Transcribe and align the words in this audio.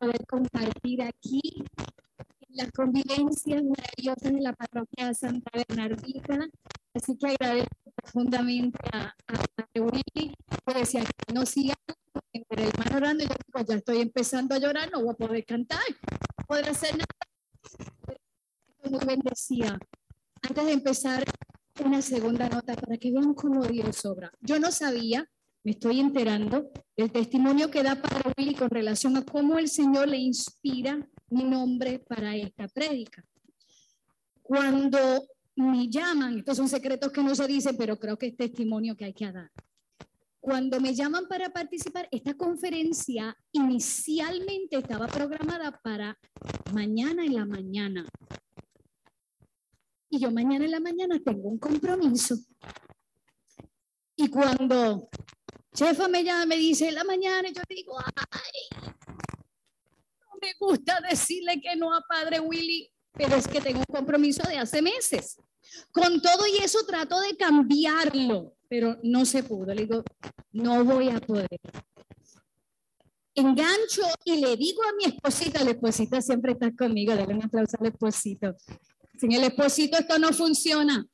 poder 0.00 0.26
compartir 0.26 1.02
aquí 1.02 1.40
las 2.48 2.70
convivencias 2.72 3.62
maravillosas 3.62 4.32
de 4.32 4.40
la 4.40 4.52
parroquia 4.54 5.14
Santa 5.14 5.50
Bernardita. 5.54 6.48
Así 6.94 7.16
que 7.16 7.28
agradezco 7.28 7.92
profundamente 7.94 8.78
a, 8.92 9.14
a, 9.28 9.80
Willy, 9.80 10.34
que 10.66 10.74
decía 10.74 11.04
que 11.04 11.34
no 11.34 11.46
siga 11.46 11.74
el 12.32 12.60
hermano 12.60 12.96
orando. 12.96 13.24
Yo 13.24 13.34
digo, 13.46 13.66
ya 13.68 13.76
estoy 13.76 14.00
empezando 14.00 14.54
a 14.54 14.58
llorar, 14.58 14.90
no 14.90 15.02
voy 15.02 15.12
a 15.12 15.14
poder 15.14 15.44
cantar, 15.44 15.80
no 16.38 16.44
poder 16.46 16.68
hacer 16.70 16.92
nada. 16.92 17.06
Muy 18.90 19.04
bendecida. 19.06 19.78
Antes 20.42 20.64
de 20.64 20.72
empezar, 20.72 21.22
una 21.84 22.02
segunda 22.02 22.48
nota 22.48 22.74
para 22.74 22.96
que 22.96 23.12
vean 23.12 23.34
cómo 23.34 23.62
Dios 23.66 24.04
obra. 24.06 24.32
Yo 24.40 24.58
no 24.58 24.72
sabía, 24.72 25.28
me 25.62 25.72
estoy 25.72 26.00
enterando, 26.00 26.70
del 26.96 27.12
testimonio 27.12 27.70
que 27.70 27.82
da 27.82 28.00
Padre 28.00 28.32
Willy 28.36 28.54
con 28.54 28.70
relación 28.70 29.16
a 29.16 29.24
cómo 29.24 29.58
el 29.58 29.68
Señor 29.68 30.08
le 30.08 30.16
inspira 30.16 31.06
mi 31.28 31.44
nombre 31.44 31.98
para 31.98 32.34
esta 32.36 32.66
prédica. 32.68 33.24
Cuando 34.42 34.98
me 35.56 35.88
llaman, 35.88 36.38
estos 36.38 36.56
son 36.56 36.68
secretos 36.68 37.12
que 37.12 37.22
no 37.22 37.34
se 37.34 37.46
dicen, 37.46 37.76
pero 37.76 37.98
creo 37.98 38.16
que 38.16 38.28
es 38.28 38.36
testimonio 38.36 38.96
que 38.96 39.04
hay 39.04 39.12
que 39.14 39.30
dar. 39.30 39.50
Cuando 40.40 40.80
me 40.80 40.94
llaman 40.94 41.28
para 41.28 41.50
participar, 41.50 42.08
esta 42.10 42.34
conferencia 42.34 43.36
inicialmente 43.52 44.78
estaba 44.78 45.06
programada 45.06 45.78
para 45.82 46.18
mañana 46.72 47.24
en 47.24 47.34
la 47.34 47.44
mañana. 47.44 48.06
Y 50.08 50.18
yo 50.18 50.30
mañana 50.30 50.64
en 50.64 50.70
la 50.70 50.80
mañana 50.80 51.20
tengo 51.22 51.50
un 51.50 51.58
compromiso. 51.58 52.36
Y 54.16 54.28
cuando 54.28 55.10
Chefa 55.74 56.08
me 56.08 56.24
llama, 56.24 56.46
me 56.46 56.56
dice 56.56 56.88
en 56.88 56.94
la 56.96 57.04
mañana, 57.04 57.48
yo 57.48 57.62
digo, 57.68 57.96
ay, 57.98 58.90
no 60.20 60.38
me 60.40 60.54
gusta 60.58 61.00
decirle 61.08 61.60
que 61.60 61.76
no 61.76 61.94
a 61.94 62.02
Padre 62.02 62.40
Willy, 62.40 62.90
pero 63.12 63.36
es 63.36 63.46
que 63.46 63.60
tengo 63.60 63.78
un 63.78 63.94
compromiso 63.94 64.42
de 64.48 64.58
hace 64.58 64.82
meses. 64.82 65.36
Con 65.92 66.20
todo 66.20 66.46
y 66.46 66.62
eso 66.62 66.84
trato 66.86 67.20
de 67.20 67.36
cambiarlo, 67.36 68.56
pero 68.68 68.98
no 69.02 69.24
se 69.24 69.42
pudo. 69.42 69.72
Le 69.74 69.82
digo, 69.82 70.02
no 70.52 70.84
voy 70.84 71.08
a 71.08 71.20
poder. 71.20 71.48
Engancho 73.34 74.02
y 74.24 74.40
le 74.40 74.56
digo 74.56 74.82
a 74.82 74.92
mi 74.96 75.04
esposita, 75.04 75.62
la 75.62 75.70
esposita 75.70 76.20
siempre 76.20 76.52
está 76.52 76.74
conmigo, 76.74 77.14
dale 77.14 77.34
un 77.34 77.44
aplauso 77.44 77.76
al 77.80 77.86
esposito. 77.86 78.56
Sin 79.18 79.32
el 79.32 79.44
esposito 79.44 79.98
esto 79.98 80.18
no 80.18 80.32
funciona. 80.32 81.06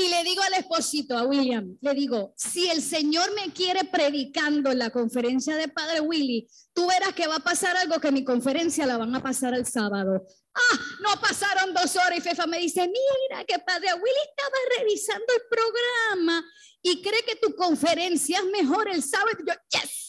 Y 0.00 0.08
le 0.08 0.22
digo 0.22 0.40
al 0.42 0.54
esposito, 0.54 1.18
a 1.18 1.24
William, 1.24 1.76
le 1.80 1.92
digo, 1.92 2.32
si 2.36 2.68
el 2.68 2.82
Señor 2.82 3.34
me 3.34 3.52
quiere 3.52 3.82
predicando 3.82 4.70
en 4.70 4.78
la 4.78 4.90
conferencia 4.90 5.56
de 5.56 5.66
Padre 5.66 5.98
Willy, 5.98 6.46
tú 6.72 6.86
verás 6.86 7.14
que 7.14 7.26
va 7.26 7.34
a 7.34 7.40
pasar 7.40 7.76
algo 7.76 7.98
que 7.98 8.12
mi 8.12 8.22
conferencia 8.22 8.86
la 8.86 8.96
van 8.96 9.12
a 9.16 9.20
pasar 9.20 9.54
el 9.54 9.66
sábado. 9.66 10.24
Ah, 10.54 10.78
no 11.00 11.20
pasaron 11.20 11.74
dos 11.74 11.96
horas 11.96 12.16
y 12.16 12.20
Fefa 12.20 12.46
me 12.46 12.60
dice, 12.60 12.82
mira 12.82 13.44
que 13.44 13.58
Padre 13.58 13.88
Willy 13.94 14.22
estaba 14.30 14.56
revisando 14.78 15.26
el 15.34 15.42
programa 15.50 16.44
y 16.80 17.02
cree 17.02 17.24
que 17.24 17.34
tu 17.34 17.56
conferencia 17.56 18.38
es 18.38 18.44
mejor 18.44 18.88
el 18.88 19.02
sábado. 19.02 19.36
Y 19.36 19.48
yo, 19.48 19.54
yes. 19.80 20.08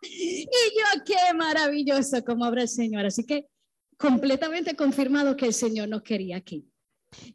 y 0.00 0.44
yo, 0.46 1.04
qué 1.04 1.34
maravilloso 1.34 2.24
como 2.24 2.48
obra 2.48 2.62
el 2.62 2.70
Señor. 2.70 3.04
Así 3.04 3.26
que 3.26 3.48
completamente 3.98 4.74
confirmado 4.74 5.36
que 5.36 5.44
el 5.44 5.52
Señor 5.52 5.90
nos 5.90 6.00
quería 6.00 6.38
aquí. 6.38 6.71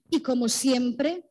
Y 0.10 0.22
como 0.22 0.50
siempre, 0.50 1.24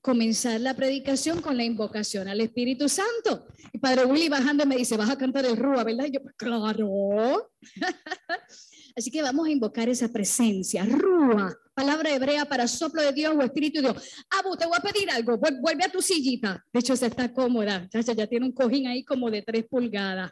comenzar 0.00 0.60
la 0.60 0.74
predicación 0.74 1.40
con 1.42 1.56
la 1.56 1.64
invocación 1.64 2.28
al 2.28 2.40
Espíritu 2.40 2.88
Santo. 2.88 3.46
Y 3.72 3.78
Padre 3.78 4.06
Willy 4.06 4.28
bajando 4.28 4.64
me 4.64 4.76
dice, 4.76 4.96
vas 4.96 5.10
a 5.10 5.18
cantar 5.18 5.44
el 5.44 5.56
Rúa, 5.56 5.84
¿verdad? 5.84 6.06
Y 6.06 6.12
yo, 6.12 6.22
pues 6.22 6.34
claro. 6.36 7.50
Así 8.96 9.10
que 9.10 9.22
vamos 9.22 9.46
a 9.46 9.50
invocar 9.50 9.88
esa 9.88 10.08
presencia. 10.08 10.84
Rúa, 10.84 11.54
palabra 11.74 12.12
hebrea 12.12 12.44
para 12.44 12.66
soplo 12.66 13.02
de 13.02 13.12
Dios 13.12 13.34
o 13.36 13.42
Espíritu 13.42 13.80
de 13.80 13.92
Dios. 13.92 14.10
Abu, 14.38 14.56
te 14.56 14.66
voy 14.66 14.76
a 14.78 14.82
pedir 14.82 15.10
algo. 15.10 15.38
Vuelve 15.38 15.84
a 15.84 15.92
tu 15.92 16.00
sillita. 16.00 16.64
De 16.72 16.80
hecho, 16.80 16.96
se 16.96 17.06
está 17.06 17.32
cómoda. 17.32 17.88
Ya, 17.92 18.00
ya 18.00 18.26
tiene 18.26 18.46
un 18.46 18.52
cojín 18.52 18.86
ahí 18.86 19.04
como 19.04 19.30
de 19.30 19.42
tres 19.42 19.66
pulgadas. 19.68 20.30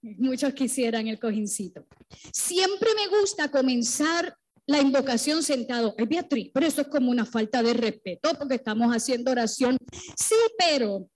Muchos 0.00 0.54
quisieran 0.54 1.08
el 1.08 1.18
cojincito. 1.18 1.86
Siempre 2.32 2.90
me 2.94 3.18
gusta 3.18 3.50
comenzar 3.50 4.36
la 4.68 4.80
invocación 4.80 5.42
sentado. 5.42 5.94
Es 5.96 6.08
Beatriz, 6.08 6.50
pero 6.52 6.66
eso 6.66 6.82
es 6.82 6.88
como 6.88 7.10
una 7.10 7.24
falta 7.24 7.62
de 7.62 7.72
respeto 7.72 8.30
porque 8.38 8.56
estamos 8.56 8.94
haciendo 8.94 9.30
oración. 9.30 9.78
Sí, 10.16 10.36
pero 10.58 11.08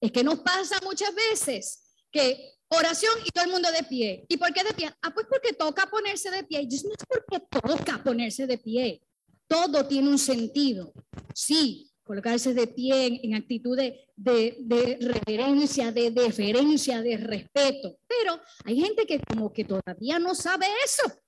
es 0.00 0.12
que 0.12 0.22
nos 0.22 0.38
pasa 0.38 0.78
muchas 0.84 1.12
veces 1.14 1.82
que 2.12 2.52
oración 2.68 3.12
y 3.26 3.30
todo 3.30 3.44
el 3.44 3.50
mundo 3.50 3.70
de 3.72 3.82
pie. 3.82 4.24
¿Y 4.28 4.36
por 4.36 4.52
qué 4.52 4.62
de 4.62 4.72
pie? 4.72 4.88
Ah, 5.02 5.12
pues 5.12 5.26
porque 5.28 5.52
toca 5.52 5.90
ponerse 5.90 6.30
de 6.30 6.44
pie. 6.44 6.62
Y 6.62 6.66
no 6.68 6.92
es 6.92 7.04
porque 7.08 7.44
toca 7.50 8.02
ponerse 8.04 8.46
de 8.46 8.56
pie. 8.56 9.02
Todo 9.48 9.86
tiene 9.88 10.08
un 10.08 10.18
sentido. 10.18 10.92
Sí, 11.34 11.90
colocarse 12.04 12.54
de 12.54 12.68
pie 12.68 13.20
en, 13.24 13.34
actitud 13.34 13.76
de, 13.76 14.06
de, 14.14 14.98
reverencia, 15.00 15.90
de 15.90 16.12
deferencia, 16.12 17.02
de 17.02 17.16
respeto. 17.16 17.98
Pero 18.06 18.40
hay 18.64 18.80
gente 18.80 19.06
que 19.06 19.18
como 19.18 19.52
que 19.52 19.64
todavía 19.64 20.20
no 20.20 20.36
sabe 20.36 20.66
eso. 20.84 21.23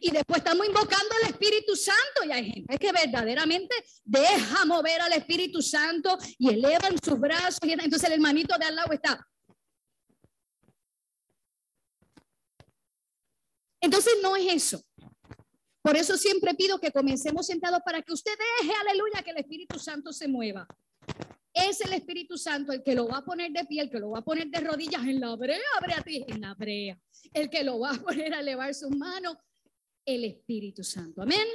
Y 0.00 0.10
después 0.10 0.38
estamos 0.38 0.66
invocando 0.66 1.14
al 1.22 1.30
Espíritu 1.30 1.76
Santo 1.76 2.24
y 2.26 2.32
hay 2.32 2.50
gente 2.50 2.78
que 2.78 2.92
verdaderamente 2.92 3.74
deja 4.04 4.64
mover 4.64 5.00
al 5.00 5.12
Espíritu 5.12 5.62
Santo 5.62 6.18
y 6.38 6.50
elevan 6.50 6.96
sus 7.02 7.18
brazos 7.18 7.60
y 7.62 7.72
entonces 7.72 8.04
el 8.04 8.14
hermanito 8.14 8.56
de 8.58 8.66
al 8.66 8.76
lado 8.76 8.92
está. 8.92 9.26
Entonces 13.80 14.14
no 14.22 14.36
es 14.36 14.52
eso. 14.52 14.82
Por 15.82 15.96
eso 15.96 16.16
siempre 16.16 16.54
pido 16.54 16.78
que 16.78 16.90
comencemos 16.90 17.46
sentados 17.46 17.80
para 17.84 18.02
que 18.02 18.12
usted 18.12 18.32
deje, 18.60 18.74
aleluya, 18.74 19.22
que 19.22 19.30
el 19.30 19.38
Espíritu 19.38 19.78
Santo 19.78 20.12
se 20.12 20.28
mueva. 20.28 20.66
Es 21.54 21.80
el 21.80 21.92
Espíritu 21.92 22.36
Santo 22.36 22.72
el 22.72 22.82
que 22.82 22.94
lo 22.94 23.08
va 23.08 23.18
a 23.18 23.24
poner 23.24 23.50
de 23.52 23.64
pie, 23.64 23.82
el 23.82 23.90
que 23.90 23.98
lo 23.98 24.10
va 24.10 24.18
a 24.18 24.24
poner 24.24 24.48
de 24.48 24.60
rodillas 24.60 25.02
en 25.02 25.20
la 25.20 25.34
brea, 25.34 25.58
Beatriz, 25.86 26.24
en 26.28 26.40
la 26.40 26.54
brea. 26.54 26.98
El 27.32 27.48
que 27.48 27.64
lo 27.64 27.80
va 27.80 27.92
a 27.92 27.94
poner 27.94 28.34
a 28.34 28.40
elevar 28.40 28.74
sus 28.74 28.90
manos, 28.90 29.36
el 30.08 30.24
Espíritu 30.24 30.82
Santo. 30.82 31.20
Amén. 31.22 31.46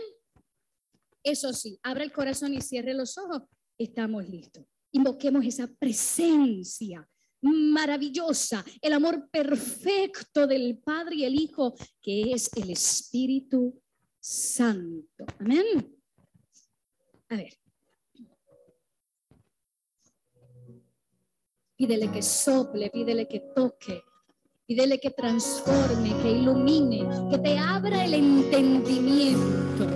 Eso 1.24 1.52
sí, 1.54 1.80
abre 1.82 2.04
el 2.04 2.12
corazón 2.12 2.54
y 2.54 2.62
cierre 2.62 2.94
los 2.94 3.18
ojos. 3.18 3.44
Estamos 3.78 4.30
listos. 4.30 4.64
Invoquemos 4.92 5.44
esa 5.44 5.68
presencia 5.68 7.08
maravillosa, 7.42 8.64
el 8.80 8.94
amor 8.94 9.30
perfecto 9.32 10.46
del 10.46 10.78
Padre 10.78 11.16
y 11.16 11.26
el 11.26 11.36
Hijo, 11.36 11.74
que 12.00 12.32
es 12.32 12.50
el 12.56 12.70
Espíritu 12.70 13.82
Santo. 14.20 15.26
Amén. 15.40 15.98
A 17.30 17.36
ver. 17.36 17.54
Pídele 21.76 22.12
que 22.12 22.22
sople, 22.22 22.92
pídele 22.92 23.28
que 23.28 23.40
toque, 23.56 24.04
pídele 24.68 25.00
que 25.00 25.10
transforme, 25.12 26.16
que 26.22 26.32
ilumine, 26.32 27.08
que 27.30 27.38
te 27.38 27.58
abra 27.58 28.06
el 28.06 28.14
entendimiento. 28.14 29.88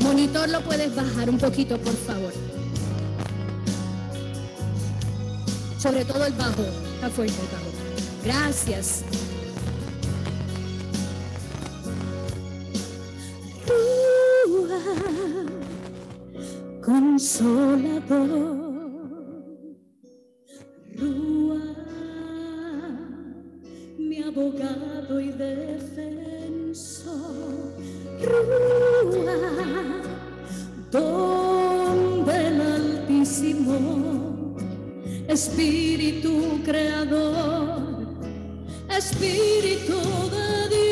Monitor 0.00 0.48
lo 0.48 0.60
puedes 0.62 0.94
bajar 0.94 1.28
un 1.30 1.38
poquito, 1.38 1.78
por 1.78 1.94
favor. 1.94 2.32
Sobre 5.78 6.04
todo 6.04 6.26
el 6.26 6.32
bajo, 6.34 6.62
está 6.94 7.10
fuerte 7.10 7.34
el 7.40 7.48
bajo. 7.48 7.70
Gracias. 8.24 9.04
consolador. 16.90 18.69
Abogado 24.50 25.20
y 25.20 25.32
defensor. 25.32 25.60
Rúa, 28.22 29.32
don 30.90 32.24
del 32.26 32.60
Altísimo, 32.60 34.56
Espíritu 35.28 36.60
Creador, 36.64 38.08
Espíritu 38.88 39.98
de 40.30 40.80
Ooh. 40.86 40.89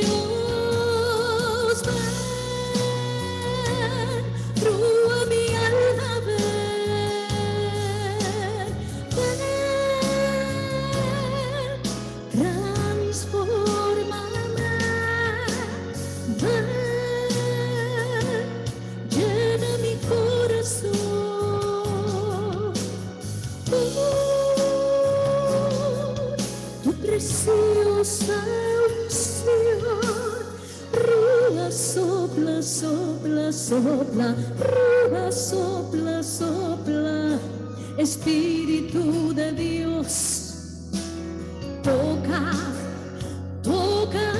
Preciosa 27.19 28.45
unción. 28.89 29.59
Sopla, 31.71 32.63
sopla, 32.63 33.53
sopla, 33.53 34.37
rúa, 34.59 35.33
sopla, 35.33 36.23
sopla. 36.23 37.39
Espíritu 37.99 39.35
de 39.35 39.53
Dios, 39.53 40.53
toca, 41.83 42.53
toca, 43.63 44.33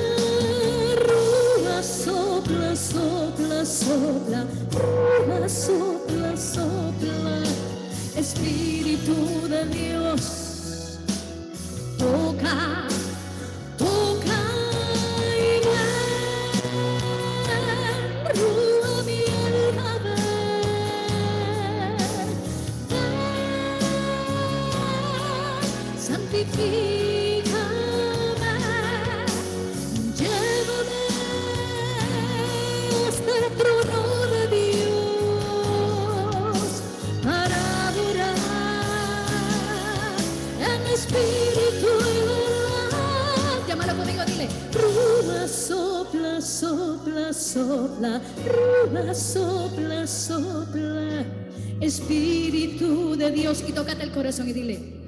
rúa, 1.07 1.83
sopla, 1.83 2.75
sopla, 2.75 3.65
sopla, 3.65 4.47
rúa, 4.73 5.49
sopla, 5.49 6.37
sopla. 6.37 7.43
Espíritu 8.15 9.47
de 9.49 9.65
Dios, 9.65 10.38
Y 53.49 53.71
tócate 53.71 54.03
el 54.03 54.11
corazón 54.11 54.47
y 54.47 54.53
dile. 54.53 54.98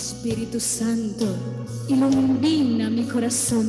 Espíritu 0.00 0.60
Santo, 0.60 1.26
ilumina 1.88 2.90
mi 2.90 3.04
corazón 3.04 3.68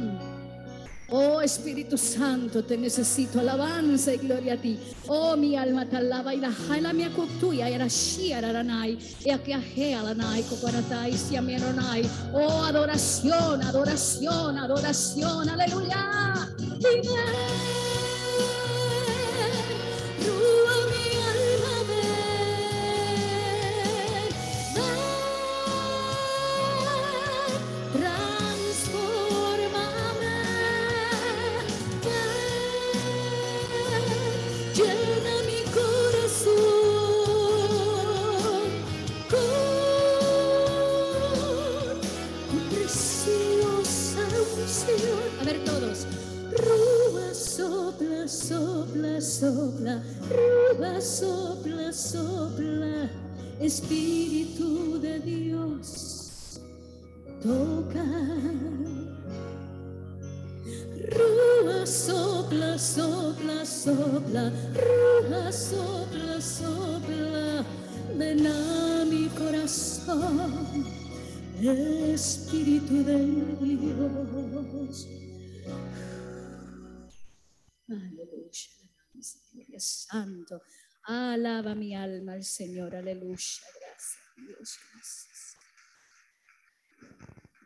Oh 1.13 1.41
Espíritu 1.41 1.97
Santo, 1.97 2.63
te 2.63 2.77
necesito 2.77 3.41
alabanza 3.41 4.13
y 4.13 4.17
gloria 4.17 4.53
a 4.53 4.57
ti. 4.57 4.79
Oh 5.07 5.35
mi 5.35 5.57
alma 5.57 5.85
te 5.85 5.97
alaba 5.97 6.33
y 6.33 6.37
la 6.37 6.51
jaila 6.51 6.93
mi 6.93 7.03
akutuya 7.03 7.69
y 7.69 7.73
arashi 7.73 8.31
araranai 8.31 8.97
y 9.25 9.29
aquí 9.29 9.51
ajea 9.51 10.03
la 10.03 10.13
nai 10.13 10.41
kokaratai 10.43 11.11
si 11.17 11.35
amironai. 11.35 12.09
Oh 12.33 12.63
adoración, 12.63 13.61
adoración, 13.61 14.57
adoración, 14.57 15.49
aleluya. 15.49 16.47
Y 16.79 17.80
sopla, 49.41 50.03
rúa, 50.29 51.01
sopla, 51.01 51.91
sopla, 51.91 53.09
Espíritu 53.59 54.99
de 54.99 55.19
Dios, 55.19 56.61
toca. 57.41 58.05
Rúa, 61.17 61.87
sopla, 61.87 62.77
sopla, 62.77 63.65
sopla, 63.65 64.53
rúa, 64.77 65.51
sopla, 65.51 66.39
sopla, 66.39 67.65
ven 68.15 68.45
a 68.45 69.05
mi 69.05 69.27
corazón, 69.29 70.85
Espíritu 72.13 73.03
de 73.03 73.25
Dios. 73.59 75.07
Santo. 79.79 80.61
Alaba 81.03 81.73
mi 81.75 81.95
alma 81.95 82.33
al 82.33 82.43
Señor, 82.43 82.95
aleluya. 82.95 83.35
Gracias, 83.35 84.17
Dios, 84.35 84.79
gracias. 84.93 85.57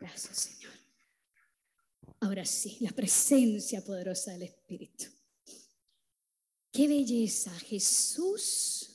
Gracias, 0.00 0.38
Señor. 0.38 0.72
Ahora 2.20 2.44
sí, 2.44 2.78
la 2.80 2.90
presencia 2.92 3.84
poderosa 3.84 4.32
del 4.32 4.42
Espíritu. 4.42 5.04
Qué 6.72 6.88
belleza, 6.88 7.50
Jesús. 7.60 8.90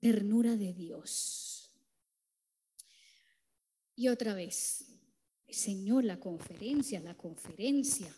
Ternura 0.00 0.56
de 0.56 0.72
Dios. 0.72 1.72
Y 3.96 4.08
otra 4.08 4.34
vez, 4.34 4.84
Señor, 5.48 6.04
la 6.04 6.20
conferencia, 6.20 7.00
la 7.00 7.16
conferencia. 7.16 8.14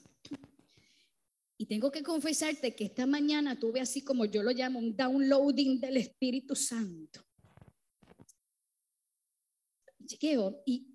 Y 1.61 1.67
tengo 1.67 1.91
que 1.91 2.03
confesarte 2.03 2.75
que 2.75 2.85
esta 2.85 3.05
mañana 3.05 3.61
tuve 3.61 3.83
así 3.83 4.01
como 4.01 4.25
yo 4.25 4.43
lo 4.43 4.51
llamo 4.51 4.79
un 4.79 4.97
downloading 4.97 5.79
del 5.79 5.99
Espíritu 5.99 6.57
Santo. 6.57 7.21
Llegué 9.99 10.39
y 10.65 10.87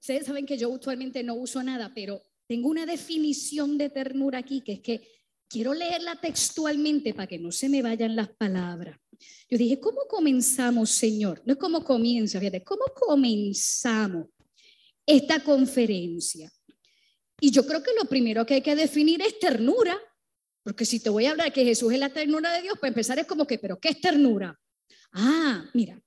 ustedes 0.00 0.24
saben 0.24 0.46
que 0.46 0.56
yo 0.56 0.70
usualmente 0.70 1.22
no 1.22 1.34
uso 1.34 1.62
nada, 1.62 1.92
pero 1.94 2.22
tengo 2.46 2.70
una 2.70 2.86
definición 2.86 3.76
de 3.76 3.90
ternura 3.90 4.38
aquí 4.38 4.62
que 4.62 4.72
es 4.72 4.80
que 4.80 5.06
quiero 5.46 5.74
leerla 5.74 6.18
textualmente 6.18 7.12
para 7.12 7.26
que 7.26 7.38
no 7.38 7.52
se 7.52 7.68
me 7.68 7.82
vayan 7.82 8.16
las 8.16 8.30
palabras. 8.30 8.98
Yo 9.50 9.58
dije, 9.58 9.78
¿cómo 9.78 10.00
comenzamos, 10.08 10.88
Señor? 10.92 11.42
No 11.44 11.52
es 11.52 11.58
cómo 11.58 11.84
comienza, 11.84 12.40
fíjate, 12.40 12.64
¿cómo 12.64 12.86
comenzamos 12.94 14.28
esta 15.04 15.44
conferencia? 15.44 16.50
Y 17.40 17.50
yo 17.50 17.66
creo 17.66 17.82
que 17.82 17.94
lo 17.94 18.06
primero 18.06 18.46
que 18.46 18.54
hay 18.54 18.62
que 18.62 18.76
definir 18.76 19.20
es 19.22 19.38
ternura. 19.38 19.98
Porque 20.62 20.84
si 20.84 21.00
te 21.00 21.10
voy 21.10 21.26
a 21.26 21.30
hablar 21.30 21.52
que 21.52 21.64
Jesús 21.64 21.92
es 21.92 21.98
la 21.98 22.12
ternura 22.12 22.52
de 22.52 22.62
Dios, 22.62 22.76
pues 22.80 22.90
empezar 22.90 23.18
es 23.18 23.26
como 23.26 23.46
que, 23.46 23.58
pero 23.58 23.78
¿qué 23.78 23.90
es 23.90 24.00
ternura? 24.00 24.58
Ah, 25.12 25.64
mira, 25.74 26.00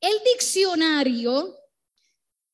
el 0.00 0.14
diccionario 0.32 1.56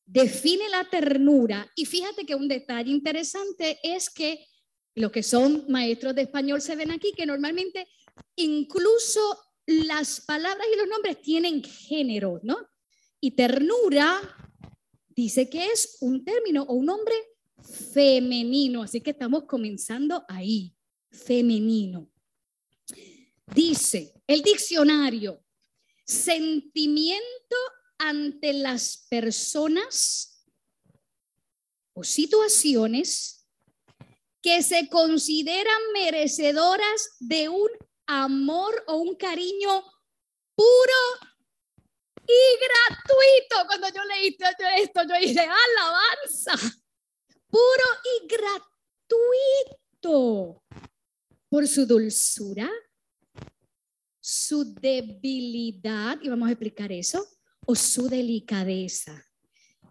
define 0.07 0.69
la 0.69 0.89
ternura 0.89 1.71
y 1.75 1.87
fíjate 1.87 2.25
que 2.25 2.35
un 2.35 2.49
detalle 2.49 2.91
interesante 2.91 3.79
es 3.83 4.11
que 4.11 4.47
los 4.95 5.11
que 5.11 5.23
son 5.23 5.65
maestros 5.69 6.15
de 6.15 6.23
español 6.23 6.61
se 6.61 6.77
ven 6.77 6.91
aquí 6.91 7.13
que 7.17 7.27
normalmente 7.27 7.87
incluso 8.37 9.21
las 9.67 10.21
palabras 10.21 10.67
y 10.73 10.77
los 10.77 10.89
nombres 10.89 11.23
tienen 11.23 11.63
género, 11.63 12.41
¿no? 12.43 12.57
Y 13.21 13.33
ternura 13.33 14.21
dice 15.09 15.49
que 15.49 15.67
es 15.67 15.99
un 16.01 16.25
término 16.25 16.63
o 16.63 16.75
un 16.75 16.87
nombre 16.87 17.15
femenino, 17.63 18.83
así 18.83 19.01
que 19.01 19.11
estamos 19.11 19.45
comenzando 19.45 20.25
ahí 20.29 20.75
femenino. 21.11 22.11
Dice 23.47 24.15
el 24.27 24.43
diccionario, 24.43 25.45
sentimiento 26.05 27.57
ante 27.99 28.53
las 28.53 29.07
personas 29.09 30.45
o 31.93 32.05
situaciones 32.05 33.47
que 34.43 34.63
se 34.63 34.89
consideran 34.89 35.81
merecedoras 35.93 37.17
de 37.19 37.49
un 37.49 37.69
amor 38.07 38.85
o 38.87 38.97
un 38.97 39.15
cariño 39.17 39.85
puro 40.55 41.31
y 42.27 42.59
gratuito. 42.59 43.67
Cuando 43.67 43.89
yo 43.89 44.05
leí 44.05 44.37
esto, 44.79 45.03
yo 45.03 45.21
dije, 45.21 45.41
alabanza, 45.41 46.80
puro 47.51 47.85
y 48.05 48.27
gratuito 48.27 48.63
por 51.49 51.67
su 51.67 51.85
dulzura, 51.87 52.71
su 54.21 54.73
debilidad, 54.75 56.19
y 56.23 56.29
vamos 56.29 56.49
a 56.49 56.53
explicar 56.53 56.93
eso, 56.93 57.27
o 57.67 57.75
su 57.75 58.09
delicadeza. 58.09 59.27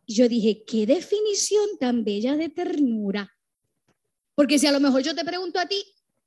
Yo 0.08 0.28
dije, 0.28 0.64
qué 0.66 0.86
definición 0.86 1.78
tan 1.80 2.04
bella 2.04 2.36
de 2.36 2.50
ternura. 2.50 3.32
Porque 4.34 4.58
si 4.58 4.66
a 4.68 4.72
lo 4.72 4.80
mejor 4.80 5.04
yo 5.04 5.14
te 5.14 5.26
pregunto 5.26 5.60
a 5.60 5.68
ti, 5.68 5.84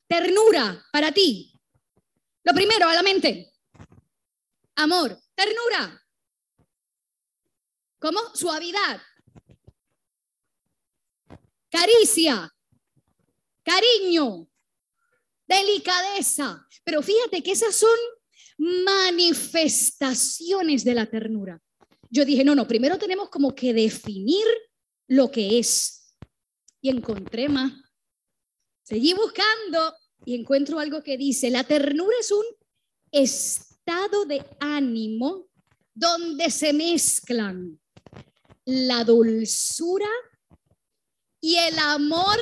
ternura 0.07 0.85
para 0.93 1.11
ti, 1.13 1.59
lo 2.45 2.53
primero 2.53 2.89
a 2.89 2.95
la 2.95 3.03
mente, 3.03 3.53
amor, 4.77 5.19
ternura. 5.35 5.99
¿Cómo? 7.99 8.21
Suavidad. 8.35 9.01
Caricia. 11.73 12.49
Cariño 13.65 14.47
delicadeza. 15.53 16.67
Pero 16.85 17.03
fíjate 17.03 17.43
que 17.43 17.53
esas 17.53 17.75
son 17.75 17.97
manifestaciones 18.59 20.85
de 20.85 20.95
la 20.95 21.07
ternura. 21.07 21.59
Yo 22.11 22.25
dije, 22.25 22.45
no, 22.45 22.55
no, 22.55 22.69
primero 22.69 22.99
tenemos 22.99 23.31
como 23.31 23.55
que 23.55 23.73
definir 23.73 24.45
lo 25.09 25.31
que 25.31 25.59
es. 25.59 26.15
Y 26.81 26.91
encontré 26.91 27.49
más. 27.49 27.73
Seguí 28.83 29.15
buscando 29.15 29.95
y 30.25 30.35
encuentro 30.35 30.79
algo 30.79 31.03
que 31.03 31.17
dice, 31.17 31.51
la 31.51 31.65
ternura 31.65 32.15
es 32.21 32.31
un 32.31 32.45
estado 33.11 34.25
de 34.25 34.45
ánimo 34.61 35.49
donde 35.95 36.51
se 36.51 36.73
mezclan 36.73 37.81
la 38.65 39.05
dulzura 39.05 40.09
y 41.43 41.57
el 41.57 41.79
amor 41.81 42.39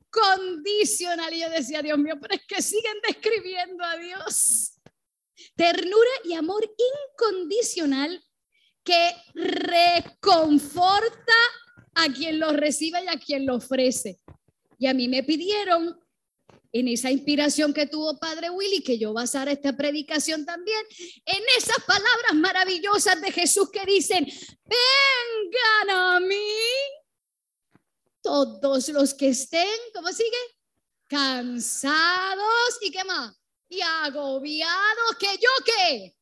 incondicional. 0.00 1.32
Y 1.32 1.40
yo 1.40 1.50
decía, 1.50 1.82
Dios 1.82 1.98
mío, 1.98 2.14
pero 2.20 2.34
es 2.34 2.42
que 2.48 2.62
siguen 2.62 2.96
describiendo 3.06 3.84
a 3.84 3.96
Dios. 3.98 4.72
Ternura 5.54 6.10
y 6.24 6.32
amor 6.32 6.68
incondicional 7.18 8.24
que 8.82 9.12
reconforta 9.34 11.34
a 11.94 12.10
quien 12.12 12.40
lo 12.40 12.52
recibe 12.52 13.04
y 13.04 13.08
a 13.08 13.20
quien 13.20 13.44
lo 13.44 13.56
ofrece. 13.56 14.18
Y 14.78 14.86
a 14.86 14.94
mí 14.94 15.06
me 15.06 15.22
pidieron 15.22 16.00
en 16.72 16.88
esa 16.88 17.10
inspiración 17.10 17.74
que 17.74 17.86
tuvo 17.86 18.18
Padre 18.18 18.48
Willy, 18.48 18.82
que 18.82 18.98
yo 18.98 19.12
basara 19.12 19.52
esta 19.52 19.76
predicación 19.76 20.46
también, 20.46 20.80
en 21.26 21.42
esas 21.58 21.84
palabras 21.84 22.34
maravillosas 22.34 23.20
de 23.20 23.32
Jesús 23.32 23.70
que 23.70 23.84
dicen, 23.84 24.24
vengan 24.24 25.90
a 25.90 26.20
mí 26.20 26.36
todos 28.22 28.88
los 28.88 29.14
que 29.14 29.28
estén, 29.28 29.78
¿cómo 29.94 30.08
sigue? 30.08 30.30
Cansados 31.06 32.78
y 32.82 32.90
qué 32.90 33.04
más? 33.04 33.34
Y 33.68 33.80
agobiados, 33.80 35.16
que 35.18 35.26
yo 35.36 35.50
qué? 35.64 36.16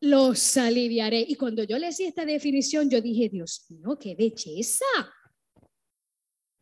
Los 0.00 0.56
aliviaré. 0.56 1.24
Y 1.26 1.34
cuando 1.34 1.64
yo 1.64 1.78
leí 1.78 1.94
esta 1.98 2.24
definición, 2.24 2.90
yo 2.90 3.00
dije, 3.00 3.28
Dios 3.28 3.66
mío, 3.68 3.98
qué 3.98 4.14
belleza. 4.14 4.84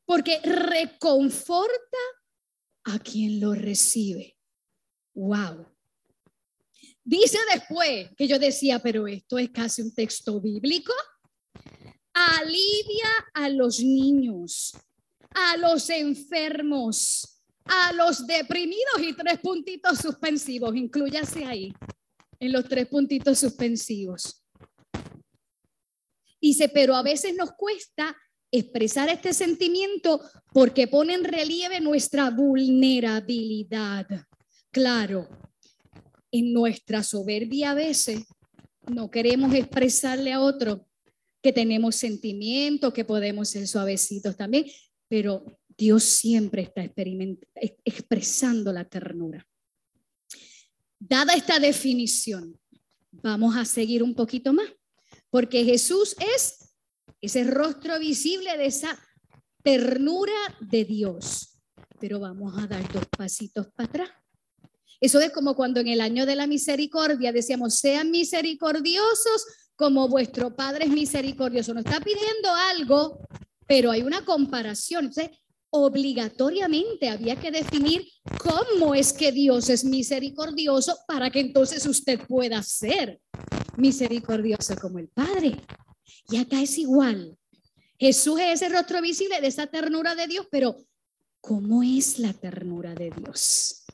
Porque 0.05 0.41
reconforta 0.41 1.99
a 2.85 2.99
quien 2.99 3.41
lo 3.41 3.55
recibe. 3.55 4.37
Wow. 5.15 5.67
Dice 7.05 7.39
después 7.53 8.11
que 8.17 8.29
yo 8.29 8.39
decía, 8.39 8.79
pero 8.79 9.07
esto 9.07 9.39
es 9.39 9.51
casi 9.51 9.83
un 9.83 9.95
texto 9.95 10.41
bíblico 10.41 10.93
alivia 12.15 13.09
a 13.35 13.49
los 13.49 13.81
niños, 13.81 14.77
a 15.31 15.57
los 15.57 15.89
enfermos, 15.91 17.41
a 17.65 17.93
los 17.93 18.27
deprimidos 18.27 19.01
y 19.01 19.15
tres 19.15 19.39
puntitos 19.41 19.99
suspensivos. 19.99 20.75
Incluyase 20.77 21.45
ahí, 21.45 21.73
en 22.39 22.53
los 22.53 22.69
tres 22.69 22.89
puntitos 22.89 23.39
suspensivos. 23.39 24.43
Dice, 26.41 26.69
pero 26.69 26.97
a 26.97 27.03
veces 27.03 27.35
nos 27.37 27.53
cuesta 27.53 28.17
expresar 28.51 29.09
este 29.09 29.33
sentimiento 29.33 30.21
porque 30.53 30.89
pone 30.89 31.15
en 31.15 31.25
relieve 31.25 31.81
nuestra 31.81 32.31
vulnerabilidad. 32.31 34.07
Claro, 34.71 35.29
en 36.31 36.53
nuestra 36.53 37.03
soberbia 37.03 37.71
a 37.71 37.75
veces 37.75 38.25
no 38.89 39.11
queremos 39.11 39.55
expresarle 39.55 40.33
a 40.33 40.41
otro 40.41 40.87
que 41.43 41.53
tenemos 41.53 41.97
sentimientos, 41.97 42.95
que 42.95 43.05
podemos 43.05 43.49
ser 43.49 43.67
suavecitos 43.67 44.37
también, 44.37 44.67
pero 45.09 45.45
Dios 45.77 46.05
siempre 46.05 46.63
está 46.63 46.91
expresando 47.85 48.73
la 48.73 48.85
ternura. 48.85 49.47
Dada 50.99 51.35
esta 51.35 51.59
definición, 51.59 52.59
vamos 53.11 53.57
a 53.57 53.65
seguir 53.65 54.03
un 54.03 54.15
poquito 54.15 54.53
más, 54.53 54.69
porque 55.31 55.65
Jesús 55.65 56.15
es 56.21 56.77
ese 57.21 57.45
rostro 57.45 57.99
visible 57.99 58.57
de 58.57 58.67
esa 58.67 58.99
ternura 59.63 60.33
de 60.61 60.85
Dios. 60.85 61.61
Pero 62.01 62.21
vamos 62.21 62.55
a 62.57 62.67
dar 62.67 62.93
dos 62.93 63.07
pasitos 63.17 63.69
para 63.75 63.89
atrás. 63.89 64.11
Eso 65.01 65.21
es 65.21 65.33
como 65.33 65.57
cuando 65.57 65.81
en 65.81 65.89
el 65.89 66.01
año 66.01 66.27
de 66.27 66.37
la 66.37 66.47
misericordia 66.47 67.33
decíamos, 67.33 67.75
sean 67.75 68.11
misericordiosos 68.13 69.47
como 69.77 70.09
vuestro 70.09 70.55
Padre 70.55 70.85
es 70.85 70.91
misericordioso. 70.91 71.75
Nos 71.75 71.85
está 71.85 72.01
pidiendo 72.01 72.55
algo, 72.71 73.21
pero 73.67 73.91
hay 73.91 74.03
una 74.03 74.25
comparación. 74.25 75.07
Entonces, 75.07 75.39
obligatoriamente 75.71 77.09
había 77.09 77.37
que 77.37 77.51
definir 77.51 78.07
cómo 78.39 78.95
es 78.95 79.13
que 79.13 79.33
Dios 79.33 79.71
es 79.71 79.85
misericordioso 79.85 80.99
para 81.09 81.31
que 81.31 81.41
entonces 81.41 81.87
usted 81.87 82.21
pueda 82.27 82.63
ser 82.63 83.21
misericordioso 83.77 84.77
como 84.77 84.99
el 84.99 85.09
Padre. 85.09 85.57
Y 86.31 86.37
acá 86.37 86.61
es 86.61 86.77
igual. 86.79 87.39
Jesús 87.99 88.39
es 88.41 88.61
ese 88.61 88.69
rostro 88.69 89.01
visible 89.01 89.41
de 89.41 89.47
esa 89.47 89.67
ternura 89.67 90.15
de 90.15 90.27
Dios, 90.27 90.47
pero 90.51 90.77
¿cómo 91.41 91.83
es 91.83 92.19
la 92.19 92.35
ternura 92.35 92.95
de 92.95 93.11
Dios? 93.11 93.85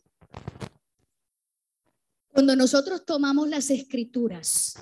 Cuando 2.32 2.56
nosotros 2.56 3.04
tomamos 3.04 3.48
las 3.48 3.70
escrituras 3.70 4.74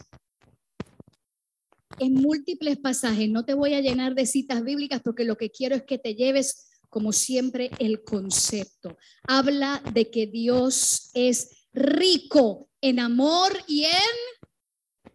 en 1.99 2.15
múltiples 2.15 2.79
pasajes. 2.79 3.29
No 3.29 3.45
te 3.45 3.55
voy 3.55 3.75
a 3.75 3.81
llenar 3.81 4.15
de 4.15 4.27
citas 4.27 4.63
bíblicas 4.63 5.01
porque 5.03 5.25
lo 5.25 5.37
que 5.37 5.51
quiero 5.51 5.77
es 5.77 5.85
que 5.85 5.99
te 5.99 6.15
lleves, 6.15 6.71
como 6.89 7.13
siempre, 7.13 7.71
el 7.79 8.03
concepto. 8.05 8.97
Habla 9.27 9.83
de 9.93 10.11
que 10.11 10.27
Dios 10.27 11.11
es 11.15 11.69
rico 11.73 12.69
en 12.81 13.01
amor 13.01 13.53
y 13.67 13.85
en, 13.85 13.93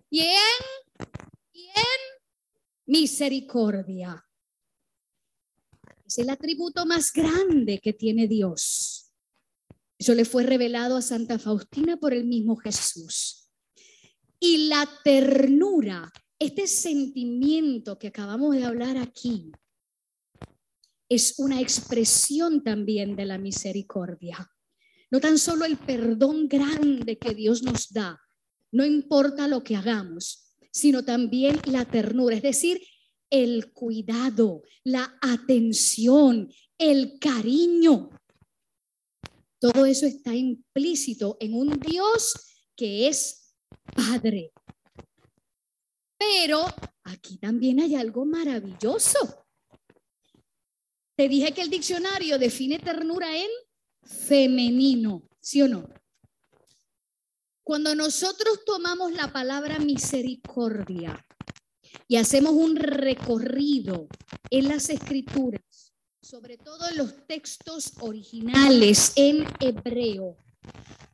y 0.10 0.20
en, 0.22 1.08
y 1.54 1.66
en 1.66 2.22
misericordia. 2.86 4.26
Es 6.06 6.18
el 6.18 6.30
atributo 6.30 6.86
más 6.86 7.12
grande 7.14 7.80
que 7.80 7.94
tiene 7.94 8.28
Dios. 8.28 9.12
Eso 9.98 10.14
le 10.14 10.26
fue 10.26 10.44
revelado 10.44 10.98
a 10.98 11.02
Santa 11.02 11.38
Faustina 11.38 11.96
por 11.98 12.14
el 12.14 12.26
mismo 12.26 12.56
Jesús. 12.58 13.50
Y 14.40 14.68
la 14.68 14.90
ternura 15.04 16.12
este 16.42 16.66
sentimiento 16.66 18.00
que 18.00 18.08
acabamos 18.08 18.56
de 18.56 18.64
hablar 18.64 18.98
aquí 18.98 19.52
es 21.08 21.36
una 21.38 21.62
expresión 21.62 22.64
también 22.64 23.16
de 23.16 23.26
la 23.26 23.38
misericordia. 23.38 24.52
No 25.12 25.20
tan 25.20 25.38
solo 25.38 25.66
el 25.66 25.78
perdón 25.78 26.48
grande 26.48 27.20
que 27.20 27.36
Dios 27.36 27.62
nos 27.62 27.94
da, 27.94 28.20
no 28.72 28.84
importa 28.84 29.48
lo 29.48 29.64
que 29.64 29.76
hagamos, 29.76 30.56
sino 30.72 31.06
también 31.06 31.60
la 31.66 31.86
ternura, 31.86 32.38
es 32.38 32.42
decir, 32.42 32.82
el 33.30 33.72
cuidado, 33.72 34.64
la 34.84 35.16
atención, 35.22 36.52
el 36.80 37.20
cariño. 37.20 38.10
Todo 39.60 39.86
eso 39.86 40.08
está 40.08 40.34
implícito 40.34 41.38
en 41.40 41.54
un 41.54 41.80
Dios 41.80 42.34
que 42.76 43.08
es 43.08 43.54
Padre. 43.96 44.52
Pero 46.22 46.68
aquí 47.04 47.38
también 47.38 47.80
hay 47.80 47.96
algo 47.96 48.26
maravilloso. 48.26 49.44
Te 51.16 51.28
dije 51.28 51.52
que 51.52 51.64
el 51.64 51.72
diccionario 51.72 52.38
define 52.38 52.78
ternura 52.78 53.36
en 53.36 53.50
femenino, 54.04 55.28
¿sí 55.40 55.64
o 55.64 55.68
no? 55.68 55.90
Cuando 57.64 57.96
nosotros 57.96 58.64
tomamos 58.64 59.14
la 59.14 59.34
palabra 59.34 59.80
misericordia 59.80 61.26
y 62.08 62.18
hacemos 62.18 62.52
un 62.52 62.76
recorrido 62.76 64.08
en 64.52 64.68
las 64.68 64.92
escrituras, 64.92 65.92
sobre 66.22 66.58
todo 66.58 66.88
en 66.88 66.98
los 66.98 67.26
textos 67.26 67.94
originales 68.00 69.14
en 69.16 69.48
hebreo, 69.60 70.38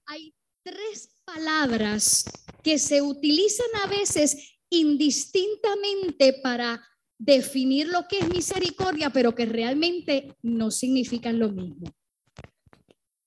hay 0.05 0.33
tres 0.63 1.15
palabras 1.23 2.25
que 2.61 2.77
se 2.77 3.01
utilizan 3.01 3.67
a 3.83 3.87
veces 3.87 4.56
indistintamente 4.69 6.33
para 6.41 6.86
definir 7.17 7.88
lo 7.88 8.07
que 8.07 8.19
es 8.19 8.29
misericordia, 8.29 9.09
pero 9.09 9.33
que 9.33 9.45
realmente 9.45 10.36
no 10.41 10.71
significan 10.71 11.39
lo 11.39 11.50
mismo. 11.50 11.88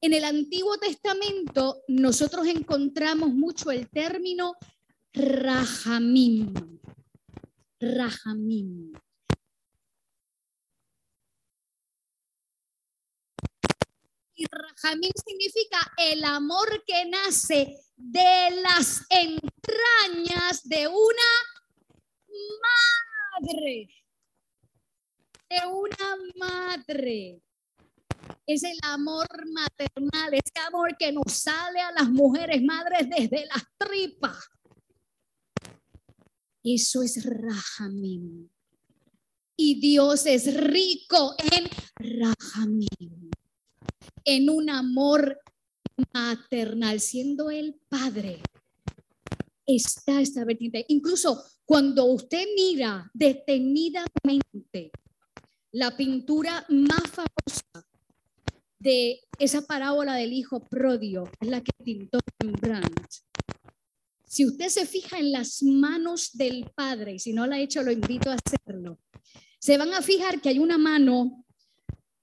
En 0.03 0.15
el 0.15 0.25
Antiguo 0.25 0.79
Testamento 0.79 1.83
nosotros 1.89 2.47
encontramos 2.47 3.31
mucho 3.31 3.71
el 3.71 3.89
término 3.91 4.55
rajamim. 5.13 6.55
Rajamim. 7.79 8.93
Y 14.41 14.47
rajamim 14.47 15.13
significa 15.23 15.79
el 15.99 16.25
amor 16.25 16.83
que 16.87 17.05
nace 17.05 17.77
de 17.95 18.63
las 18.63 19.05
entrañas 19.11 20.63
de 20.65 20.89
una 20.89 21.31
madre. 23.39 23.89
De 25.51 25.67
una 25.67 26.17
madre 26.37 27.43
es 28.47 28.63
el 28.65 28.79
amor 28.85 29.29
maternal, 29.53 30.33
ese 30.33 30.59
amor 30.67 30.97
que 30.99 31.13
nos 31.13 31.31
sale 31.35 31.79
a 31.79 31.93
las 31.93 32.09
mujeres 32.09 32.63
madres 32.63 33.11
desde 33.11 33.45
las 33.45 33.63
tripas. 33.77 34.39
Eso 36.65 37.03
es 37.03 37.23
Rahamim. 37.27 38.49
Y 39.55 39.79
Dios 39.79 40.25
es 40.25 40.55
rico 40.55 41.35
en 41.53 41.69
Rahamim, 41.97 43.20
en 44.25 44.51
un 44.51 44.71
amor 44.71 45.41
maternal, 46.13 47.01
siendo 47.01 47.51
el 47.51 47.81
Padre. 47.89 48.41
Está 49.67 50.21
esta 50.21 50.45
vertiente. 50.45 50.85
Incluso 50.89 51.43
cuando 51.65 52.05
usted 52.07 52.47
mira 52.57 53.11
detenidamente 53.15 54.91
la 55.73 55.97
pintura 55.97 56.65
más 56.69 57.03
famosa 57.11 57.87
de 58.79 59.21
esa 59.39 59.63
parábola 59.63 60.15
del 60.15 60.33
hijo 60.33 60.67
prodio, 60.67 61.31
es 61.41 61.49
la 61.49 61.61
que 61.61 61.73
pintó 61.85 62.19
Rembrandt. 62.39 63.07
Si 64.25 64.47
usted 64.47 64.69
se 64.69 64.87
fija 64.87 65.19
en 65.19 65.33
las 65.33 65.63
manos 65.63 66.31
del 66.33 66.71
padre, 66.75 67.15
y 67.15 67.19
si 67.19 67.33
no 67.33 67.47
la 67.47 67.57
ha 67.57 67.61
hecho, 67.61 67.83
lo 67.83 67.93
invito 67.93 68.31
a 68.31 68.37
hacerlo, 68.37 68.99
se 69.59 69.77
van 69.77 69.93
a 69.93 70.03
fijar 70.03 70.41
que 70.41 70.49
hay 70.49 70.59
una 70.59 70.79
mano 70.79 71.45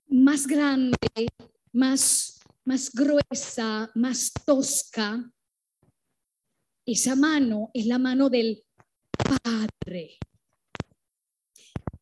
más 0.07 0.47
grande, 0.47 0.97
más, 1.77 2.39
más 2.65 2.91
gruesa, 2.91 3.89
más 3.93 4.31
tosca. 4.45 5.31
Esa 6.85 7.15
mano 7.15 7.69
es 7.73 7.85
la 7.85 7.99
mano 7.99 8.29
del 8.29 8.63
padre. 9.43 10.17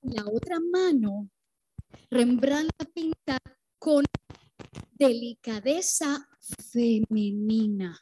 La 0.02 0.26
otra 0.28 0.60
mano, 0.60 1.30
Rembrandt 2.10 2.72
pinta 2.94 3.38
con 3.78 4.06
delicadeza 4.94 6.26
femenina. 6.72 8.00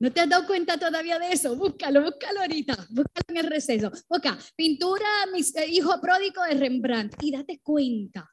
¿No 0.00 0.12
te 0.12 0.20
has 0.22 0.28
dado 0.28 0.46
cuenta 0.46 0.76
todavía 0.76 1.20
de 1.20 1.32
eso? 1.32 1.54
Búscalo, 1.54 2.02
búscalo 2.02 2.40
ahorita, 2.40 2.74
búscalo 2.90 3.26
en 3.28 3.36
el 3.36 3.46
receso. 3.46 3.92
Busca 4.08 4.36
pintura, 4.56 5.06
mis 5.32 5.54
eh, 5.54 5.68
hijo 5.68 6.00
pródigo 6.00 6.42
de 6.42 6.54
Rembrandt 6.54 7.22
y 7.22 7.30
date 7.30 7.60
cuenta, 7.62 8.28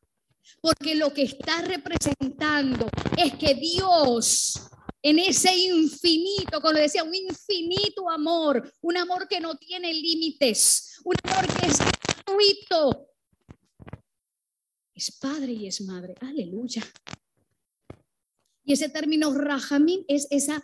porque 0.62 0.95
lo 0.95 1.13
que 1.13 1.23
está 1.23 1.62
representando 1.62 2.89
es 3.17 3.34
que 3.36 3.56
Dios 3.56 4.71
en 5.04 5.17
ese 5.17 5.56
infinito, 5.56 6.62
como 6.62 6.73
decía, 6.73 7.04
un 7.04 7.15
infinito 7.15 8.10
amor, 8.10 8.71
un 8.82 8.97
amor 8.97 9.27
que 9.27 9.39
no 9.39 9.58
tiene 9.58 9.91
límites, 9.93 10.99
un 11.04 11.15
amor 11.23 11.47
que 11.60 11.67
es 11.67 11.80
gratuito. 11.80 13.08
Es 14.93 15.17
padre 15.17 15.54
y 15.54 15.67
es 15.67 15.82
madre. 15.82 16.13
Aleluya. 16.21 16.84
Y 18.63 18.73
ese 18.73 18.89
término 18.89 19.34
rajamín 19.34 20.06
es 20.08 20.27
esa 20.30 20.62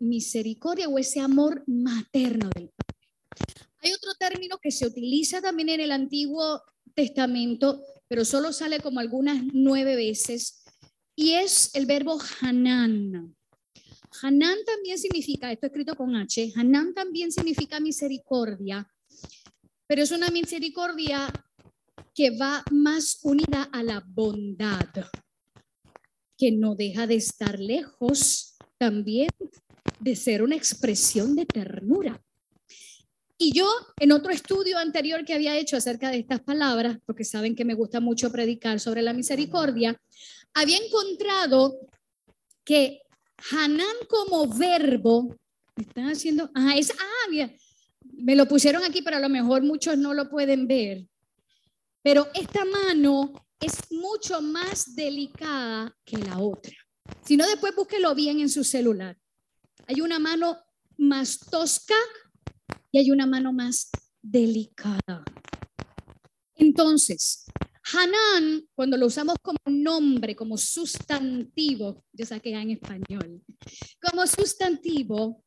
misericordia 0.00 0.88
o 0.88 0.98
ese 0.98 1.20
amor 1.20 1.62
materno 1.66 2.50
del 2.50 2.70
Padre. 2.70 3.08
Hay 3.82 3.92
otro 3.92 4.14
término 4.18 4.58
que 4.58 4.72
se 4.72 4.86
utiliza 4.86 5.40
también 5.40 5.68
en 5.68 5.80
el 5.80 5.92
Antiguo 5.92 6.62
Testamento, 6.94 7.82
pero 8.08 8.24
solo 8.24 8.52
sale 8.52 8.80
como 8.80 9.00
algunas 9.00 9.42
nueve 9.52 9.96
veces, 9.96 10.64
y 11.14 11.32
es 11.32 11.74
el 11.74 11.86
verbo 11.86 12.18
Hanan. 12.40 13.34
Hanan 14.22 14.58
también 14.64 14.98
significa, 14.98 15.52
esto 15.52 15.66
escrito 15.66 15.94
con 15.94 16.14
H, 16.14 16.52
Hanan 16.56 16.94
también 16.94 17.32
significa 17.32 17.80
misericordia, 17.80 18.88
pero 19.86 20.02
es 20.02 20.10
una 20.10 20.30
misericordia 20.30 21.32
que 22.14 22.30
va 22.30 22.62
más 22.70 23.18
unida 23.22 23.68
a 23.72 23.82
la 23.82 24.02
bondad 24.06 24.88
que 26.36 26.52
no 26.52 26.74
deja 26.74 27.06
de 27.06 27.16
estar 27.16 27.58
lejos 27.58 28.56
también 28.78 29.30
de 30.00 30.16
ser 30.16 30.42
una 30.42 30.56
expresión 30.56 31.34
de 31.34 31.46
ternura. 31.46 32.22
Y 33.38 33.52
yo, 33.52 33.70
en 34.00 34.12
otro 34.12 34.32
estudio 34.32 34.78
anterior 34.78 35.24
que 35.24 35.34
había 35.34 35.56
hecho 35.58 35.76
acerca 35.76 36.10
de 36.10 36.18
estas 36.18 36.40
palabras, 36.40 36.98
porque 37.04 37.24
saben 37.24 37.54
que 37.54 37.64
me 37.64 37.74
gusta 37.74 38.00
mucho 38.00 38.32
predicar 38.32 38.80
sobre 38.80 39.02
la 39.02 39.12
misericordia, 39.12 40.00
había 40.54 40.78
encontrado 40.78 41.78
que 42.64 43.02
Hanan 43.50 43.96
como 44.08 44.48
verbo, 44.48 45.36
están 45.76 46.10
haciendo, 46.10 46.50
ah, 46.54 46.74
es, 46.76 46.90
ah, 46.90 47.48
me 48.14 48.34
lo 48.34 48.48
pusieron 48.48 48.82
aquí, 48.82 49.02
pero 49.02 49.18
a 49.18 49.20
lo 49.20 49.28
mejor 49.28 49.62
muchos 49.62 49.98
no 49.98 50.14
lo 50.14 50.30
pueden 50.30 50.66
ver. 50.66 51.06
Pero 52.02 52.28
esta 52.34 52.64
mano 52.64 53.32
es 53.60 53.74
mucho 53.90 54.40
más 54.40 54.94
delicada 54.94 55.94
que 56.04 56.16
la 56.16 56.38
otra. 56.38 56.74
Si 57.24 57.36
no, 57.36 57.46
después 57.46 57.74
búsquelo 57.74 58.14
bien 58.14 58.40
en 58.40 58.48
su 58.48 58.64
celular. 58.64 59.18
Hay 59.86 60.00
una 60.00 60.18
mano 60.18 60.58
más 60.96 61.38
tosca 61.38 61.94
y 62.90 62.98
hay 62.98 63.10
una 63.10 63.26
mano 63.26 63.52
más 63.52 63.90
delicada. 64.22 65.24
Entonces, 66.54 67.44
Hanan, 67.92 68.66
cuando 68.74 68.96
lo 68.96 69.06
usamos 69.06 69.36
como 69.40 69.58
nombre, 69.66 70.34
como 70.34 70.56
sustantivo, 70.56 72.02
yo 72.12 72.26
saqué 72.26 72.50
en 72.50 72.72
español, 72.72 73.42
como 74.00 74.26
sustantivo 74.26 75.44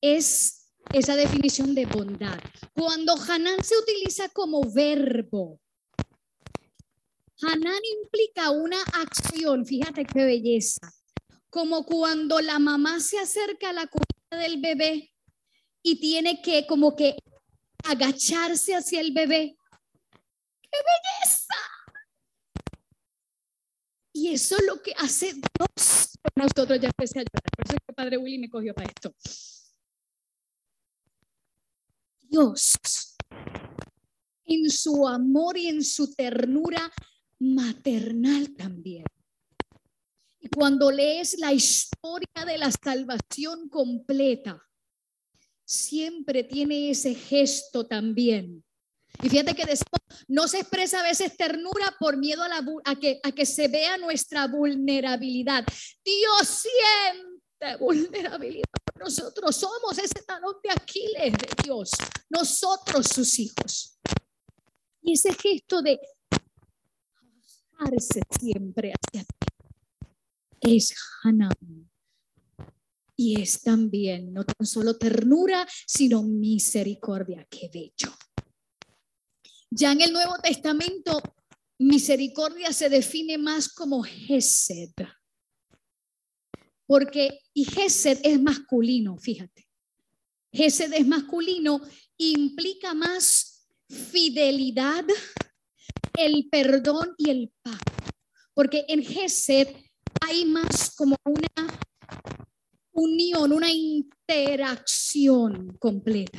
es 0.00 0.72
esa 0.92 1.16
definición 1.16 1.74
de 1.74 1.86
bondad. 1.86 2.38
Cuando 2.74 3.14
Hanan 3.14 3.62
se 3.64 3.78
utiliza 3.78 4.28
como 4.28 4.60
verbo, 4.70 5.60
Hanan 7.40 7.80
implica 8.02 8.50
una 8.50 8.82
acción, 8.92 9.64
fíjate 9.64 10.04
qué 10.04 10.24
belleza, 10.24 10.92
como 11.48 11.86
cuando 11.86 12.40
la 12.40 12.58
mamá 12.58 13.00
se 13.00 13.18
acerca 13.18 13.70
a 13.70 13.72
la 13.72 13.86
cuna 13.86 14.42
del 14.42 14.60
bebé 14.60 15.09
y 15.82 15.98
tiene 16.00 16.42
que 16.42 16.66
como 16.66 16.94
que 16.94 17.16
agacharse 17.84 18.74
hacia 18.74 19.00
el 19.00 19.12
bebé. 19.12 19.56
¡Qué 20.62 20.78
belleza! 20.78 21.54
Y 24.12 24.28
eso 24.28 24.56
es 24.56 24.66
lo 24.66 24.82
que 24.82 24.92
hace 24.98 25.32
Dios 25.32 26.10
con 26.22 26.44
nosotros. 26.44 26.80
Ya 26.80 26.88
empecé 26.88 27.20
a 27.20 27.22
llorar. 27.22 27.42
Por 27.56 27.66
eso 27.66 27.76
es 27.76 27.86
que 27.86 27.92
Padre 27.94 28.16
Willy 28.18 28.38
me 28.38 28.50
cogió 28.50 28.74
para 28.74 28.88
esto. 28.88 29.14
Dios, 32.20 33.16
en 34.44 34.70
su 34.70 35.08
amor 35.08 35.56
y 35.56 35.68
en 35.68 35.82
su 35.82 36.14
ternura, 36.14 36.92
maternal 37.40 38.54
también. 38.54 39.04
Y 40.38 40.48
cuando 40.48 40.90
lees 40.90 41.38
la 41.38 41.52
historia 41.52 42.44
de 42.46 42.58
la 42.58 42.70
salvación 42.70 43.68
completa, 43.68 44.62
siempre 45.70 46.42
tiene 46.42 46.90
ese 46.90 47.14
gesto 47.14 47.86
también. 47.86 48.64
Y 49.22 49.28
fíjate 49.28 49.54
que 49.54 49.64
no 50.26 50.48
se 50.48 50.60
expresa 50.60 50.98
a 50.98 51.04
veces 51.04 51.36
ternura 51.36 51.94
por 51.98 52.16
miedo 52.16 52.42
a, 52.84 52.96
que, 52.96 53.20
a 53.22 53.30
que 53.30 53.46
se 53.46 53.68
vea 53.68 53.96
nuestra 53.96 54.48
vulnerabilidad. 54.48 55.64
Dios 56.04 56.48
siente 56.48 57.76
vulnerabilidad. 57.78 58.64
Nosotros 58.98 59.54
somos 59.54 59.96
ese 59.98 60.22
talón 60.26 60.56
de 60.62 60.70
Aquiles 60.70 61.32
de 61.34 61.48
Dios, 61.64 61.90
nosotros 62.28 63.06
sus 63.06 63.38
hijos. 63.38 63.96
Y 65.02 65.12
ese 65.12 65.32
gesto 65.34 65.82
de 65.82 66.00
siempre 68.40 68.92
hacia 68.92 69.24
ti 69.24 70.74
es 70.78 70.94
Hanam. 71.22 71.89
Y 73.20 73.38
es 73.38 73.60
también 73.60 74.32
no 74.32 74.44
tan 74.44 74.66
solo 74.66 74.96
ternura, 74.96 75.68
sino 75.86 76.22
misericordia. 76.22 77.46
Qué 77.50 77.68
bello. 77.70 78.16
Ya 79.70 79.92
en 79.92 80.00
el 80.00 80.10
Nuevo 80.14 80.38
Testamento, 80.42 81.20
misericordia 81.78 82.72
se 82.72 82.88
define 82.88 83.36
más 83.36 83.68
como 83.68 84.02
Gesed. 84.02 84.94
Porque, 86.86 87.40
y 87.52 87.66
Gesed 87.66 88.20
es 88.22 88.40
masculino, 88.40 89.18
fíjate. 89.18 89.68
Gesed 90.50 90.90
es 90.94 91.06
masculino, 91.06 91.82
implica 92.16 92.94
más 92.94 93.68
fidelidad, 93.86 95.04
el 96.14 96.48
perdón 96.48 97.14
y 97.18 97.28
el 97.28 97.52
pacto. 97.60 97.92
Porque 98.54 98.86
en 98.88 99.04
Gesed 99.04 99.68
hay 100.22 100.46
más 100.46 100.94
como 100.96 101.16
una 101.26 101.80
unión, 102.92 103.52
una 103.52 103.70
interacción 103.70 105.76
completa 105.78 106.38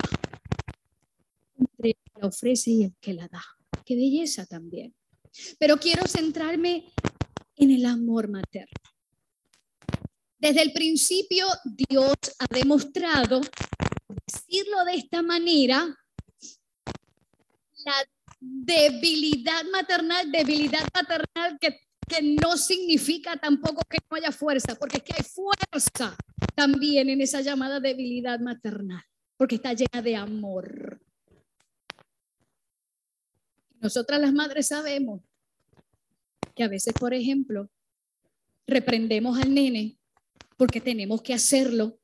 entre 1.58 1.90
el 1.90 1.98
que 2.14 2.26
ofrece 2.26 2.72
y 2.72 2.84
el 2.84 2.96
que 3.00 3.14
la 3.14 3.28
da. 3.28 3.44
Qué 3.86 3.96
belleza 3.96 4.46
también. 4.46 4.94
Pero 5.60 5.78
quiero 5.78 6.08
centrarme 6.08 6.92
en 7.56 7.72
el 7.72 7.86
amor 7.86 8.30
materno. 8.30 8.74
Desde 10.38 10.64
el 10.64 10.74
principio 10.74 11.48
Dios 11.64 12.16
ha 12.40 12.48
demostrado, 12.50 13.42
decirlo 14.26 14.84
de 14.86 14.96
esta 14.96 15.22
manera, 15.22 15.96
la 17.86 17.94
debilidad 18.40 19.64
maternal, 19.72 20.32
debilidad 20.32 20.84
maternal 20.94 21.58
que 21.60 21.80
que 22.08 22.22
no 22.22 22.58
significa 22.58 23.38
tampoco 23.38 23.82
que 23.90 24.00
no 24.10 24.18
haya 24.18 24.32
fuerza, 24.32 24.76
porque 24.76 24.98
es 24.98 25.04
que 25.04 25.14
hay 25.18 25.24
fuerza 25.24 26.16
también 26.56 27.10
en 27.10 27.22
esa 27.22 27.42
llamada 27.42 27.80
debilidad 27.80 28.40
maternal, 28.40 29.04
porque 29.38 29.56
está 29.56 29.74
llena 29.74 30.02
de 30.02 30.16
amor. 30.16 31.02
Nosotras 33.80 34.22
las 34.22 34.34
madres 34.34 34.68
sabemos 34.68 35.22
que 36.56 36.64
a 36.64 36.68
veces, 36.68 36.94
por 36.94 37.14
ejemplo, 37.14 37.70
reprendemos 38.68 39.40
al 39.40 39.54
nene 39.54 39.98
porque 40.58 40.80
tenemos 40.80 41.22
que 41.24 41.34
hacerlo, 41.34 42.00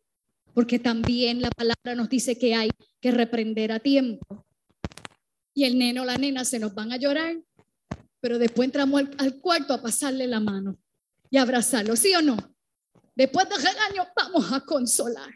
porque 0.54 0.80
también 0.80 1.42
la 1.42 1.52
palabra 1.52 1.94
nos 1.96 2.10
dice 2.10 2.38
que 2.40 2.56
hay 2.56 2.72
que 3.00 3.12
reprender 3.12 3.72
a 3.72 3.80
tiempo. 3.80 4.46
Y 5.54 5.66
el 5.66 5.78
nene 5.78 6.00
o 6.00 6.06
la 6.06 6.18
nena 6.18 6.44
se 6.46 6.58
nos 6.60 6.74
van 6.74 6.92
a 6.92 6.98
llorar 6.98 7.36
pero 8.20 8.40
después 8.40 8.68
entramos 8.68 9.04
al, 9.18 9.40
cuarto 9.40 9.74
a 9.74 9.82
pasarle 9.82 10.28
la 10.28 10.40
mano 10.40 10.78
y 11.30 11.38
abrazarlo, 11.38 11.96
¿sí 11.96 12.14
o 12.16 12.22
no? 12.22 12.38
Después 13.16 13.48
del 13.50 13.62
regaño 13.62 14.08
vamos 14.16 14.52
a 14.52 14.62
consolar. 14.62 15.34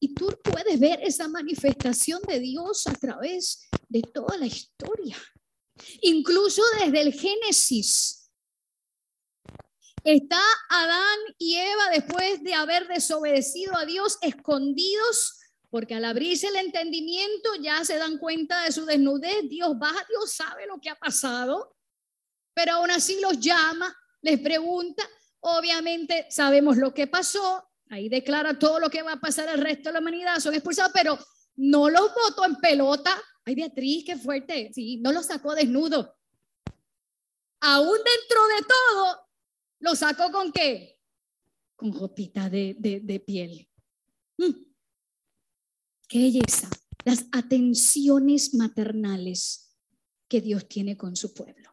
Y 0.00 0.14
tú 0.14 0.28
puedes 0.42 0.78
ver 0.78 1.00
esa 1.02 1.28
manifestación 1.28 2.20
de 2.28 2.40
Dios 2.40 2.86
a 2.86 2.92
través 2.92 3.68
de 3.88 4.02
toda 4.02 4.36
la 4.36 4.46
historia. 4.46 5.16
Incluso 6.02 6.62
desde 6.80 7.00
el 7.00 7.12
Génesis. 7.12 8.30
Está 10.04 10.42
Adán 10.68 11.18
y 11.38 11.56
Eva 11.56 11.88
después 11.90 12.42
de 12.42 12.52
haber 12.52 12.86
desobedecido 12.88 13.74
a 13.78 13.86
Dios, 13.86 14.18
escondidos 14.20 15.38
porque 15.74 15.96
al 15.96 16.04
abrirse 16.04 16.46
el 16.46 16.54
entendimiento 16.54 17.56
ya 17.60 17.84
se 17.84 17.98
dan 17.98 18.18
cuenta 18.18 18.62
de 18.62 18.70
su 18.70 18.86
desnudez, 18.86 19.48
Dios 19.48 19.76
baja, 19.76 20.06
Dios 20.08 20.32
sabe 20.32 20.68
lo 20.68 20.78
que 20.80 20.88
ha 20.88 20.94
pasado, 20.94 21.76
pero 22.54 22.74
aún 22.74 22.92
así 22.92 23.18
los 23.20 23.40
llama, 23.40 23.92
les 24.22 24.38
pregunta, 24.38 25.02
obviamente 25.40 26.28
sabemos 26.30 26.76
lo 26.76 26.94
que 26.94 27.08
pasó, 27.08 27.68
ahí 27.88 28.08
declara 28.08 28.56
todo 28.56 28.78
lo 28.78 28.88
que 28.88 29.02
va 29.02 29.14
a 29.14 29.20
pasar 29.20 29.48
al 29.48 29.58
resto 29.58 29.88
de 29.88 29.94
la 29.94 29.98
humanidad, 29.98 30.38
son 30.38 30.54
expulsados, 30.54 30.92
pero 30.94 31.18
no 31.56 31.90
los 31.90 32.08
botó 32.14 32.44
en 32.44 32.54
pelota, 32.54 33.20
ay 33.44 33.56
Beatriz, 33.56 34.04
qué 34.06 34.16
fuerte, 34.16 34.70
sí, 34.72 34.98
no 34.98 35.10
los 35.10 35.26
sacó 35.26 35.56
desnudo. 35.56 36.16
Aún 37.62 37.96
dentro 37.96 38.46
de 38.46 38.62
todo, 38.62 39.28
lo 39.80 39.96
sacó 39.96 40.30
con 40.30 40.52
qué? 40.52 41.00
Con 41.74 41.92
ropita 41.92 42.48
de, 42.48 42.76
de, 42.78 43.18
piel. 43.18 43.68
Mm. 44.36 44.73
Qué 46.08 46.18
belleza, 46.18 46.68
las 47.04 47.26
atenciones 47.32 48.54
maternales 48.54 49.76
que 50.28 50.40
Dios 50.40 50.68
tiene 50.68 50.96
con 50.96 51.16
su 51.16 51.32
pueblo. 51.32 51.70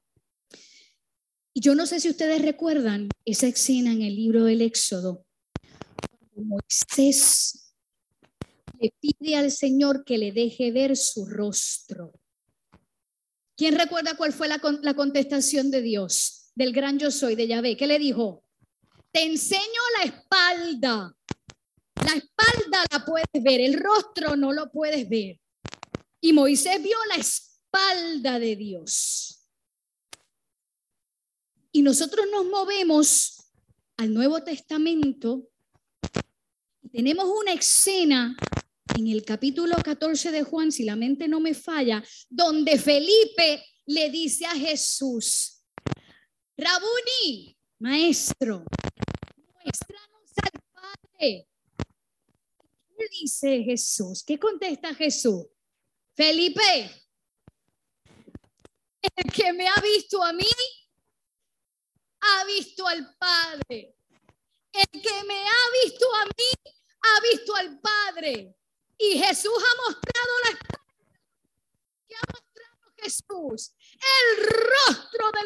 Y 1.54 1.62
yo 1.62 1.76
no 1.76 1.86
sé 1.86 2.00
si 2.00 2.10
ustedes 2.10 2.42
recuerdan 2.42 3.10
esa 3.26 3.48
escena 3.48 3.92
en 3.92 4.02
el 4.02 4.16
libro 4.16 4.46
del 4.46 4.62
Éxodo, 4.62 5.26
Moisés 6.36 7.76
le 8.80 8.94
pide 9.00 9.36
al 9.36 9.52
Señor 9.52 10.04
que 10.06 10.18
le 10.18 10.32
deje 10.32 10.72
ver 10.72 10.98
su 10.98 11.26
rostro. 11.26 12.14
¿Quién 13.56 13.78
recuerda 13.78 14.16
cuál 14.16 14.34
fue 14.34 14.48
la, 14.48 14.60
la 14.82 14.96
contestación 14.96 15.70
de 15.70 15.82
Dios, 15.82 16.52
del 16.56 16.74
gran 16.74 16.98
yo 16.98 17.12
soy, 17.12 17.36
de 17.36 17.48
Yahvé? 17.48 17.78
¿Qué 17.78 17.86
le 17.86 18.00
dijo? 18.00 18.44
Te 19.12 19.24
enseño 19.24 19.62
la 20.00 20.06
espalda 20.06 21.16
la 22.06 22.14
espalda 22.14 22.86
la 22.92 23.06
puedes 23.06 23.44
ver, 23.44 23.62
el 23.62 23.80
rostro 23.80 24.36
no 24.36 24.52
lo 24.52 24.72
puedes 24.72 25.08
ver. 25.08 25.40
Y 26.20 26.34
Moisés 26.34 26.82
vio 26.82 26.98
la 27.10 27.16
espalda 27.16 28.40
de 28.40 28.56
Dios. 28.56 29.48
Y 31.72 31.82
nosotros 31.82 32.26
nos 32.32 32.46
movemos 32.46 33.38
al 33.98 34.14
Nuevo 34.14 34.44
Testamento. 34.44 35.48
Tenemos 36.92 37.26
una 37.26 37.54
escena 37.54 38.36
en 38.98 39.08
el 39.08 39.24
capítulo 39.24 39.76
14 39.78 40.32
de 40.32 40.44
Juan, 40.44 40.72
si 40.72 40.84
la 40.84 40.96
mente 40.96 41.28
no 41.28 41.40
me 41.40 41.54
falla, 41.54 42.04
donde 42.30 42.78
Felipe 42.78 43.64
le 43.86 44.10
dice 44.10 44.46
a 44.46 44.56
Jesús, 44.56 45.64
Rabuni, 46.58 47.58
maestro, 47.80 48.66
muéstranos 49.64 50.32
al 50.44 50.62
Padre 50.74 51.51
dice 53.10 53.64
Jesús? 53.64 54.24
¿Qué 54.26 54.40
contesta 54.40 54.94
Jesús? 54.96 55.46
Felipe, 56.14 57.08
el 59.02 59.32
que 59.32 59.54
me 59.54 59.68
ha 59.68 59.82
visto 59.82 60.24
a 60.24 60.34
mí, 60.34 60.46
ha 62.22 62.46
visto 62.46 62.88
al 62.88 63.16
Padre. 63.18 63.96
El 64.72 65.02
que 65.02 65.24
me 65.26 65.44
ha 65.44 65.84
visto 65.84 66.16
a 66.16 66.26
mí, 66.26 66.74
ha 67.02 67.22
visto 67.22 67.56
al 67.56 67.80
Padre. 67.80 68.56
Y 68.98 69.18
Jesús 69.18 69.52
ha 69.58 69.90
mostrado 69.90 70.34
la 70.46 70.60
que 72.08 72.16
ha 72.16 72.22
mostrado 72.32 72.94
Jesús, 72.98 73.74
el 73.96 74.46
rostro 74.46 75.32
del 75.32 75.46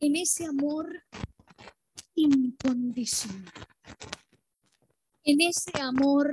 en 0.00 0.16
ese 0.16 0.46
amor 0.46 1.04
incondicional, 2.14 3.52
en 5.24 5.40
ese 5.40 5.70
amor 5.80 6.30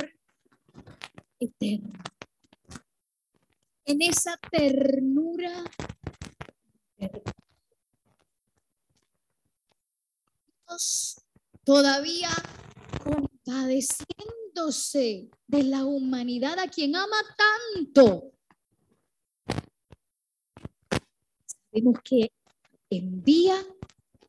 eterno, 1.39 1.93
en 3.85 4.01
esa 4.01 4.37
ternura 4.51 5.63
Dios 10.67 11.21
todavía 11.63 12.29
compadeciéndose 13.03 15.29
de 15.47 15.63
la 15.63 15.85
humanidad 15.85 16.59
a 16.59 16.67
quien 16.67 16.95
ama 16.95 17.17
tanto. 17.75 18.31
Sabemos 21.45 21.95
que 22.03 22.31
envía, 22.97 23.55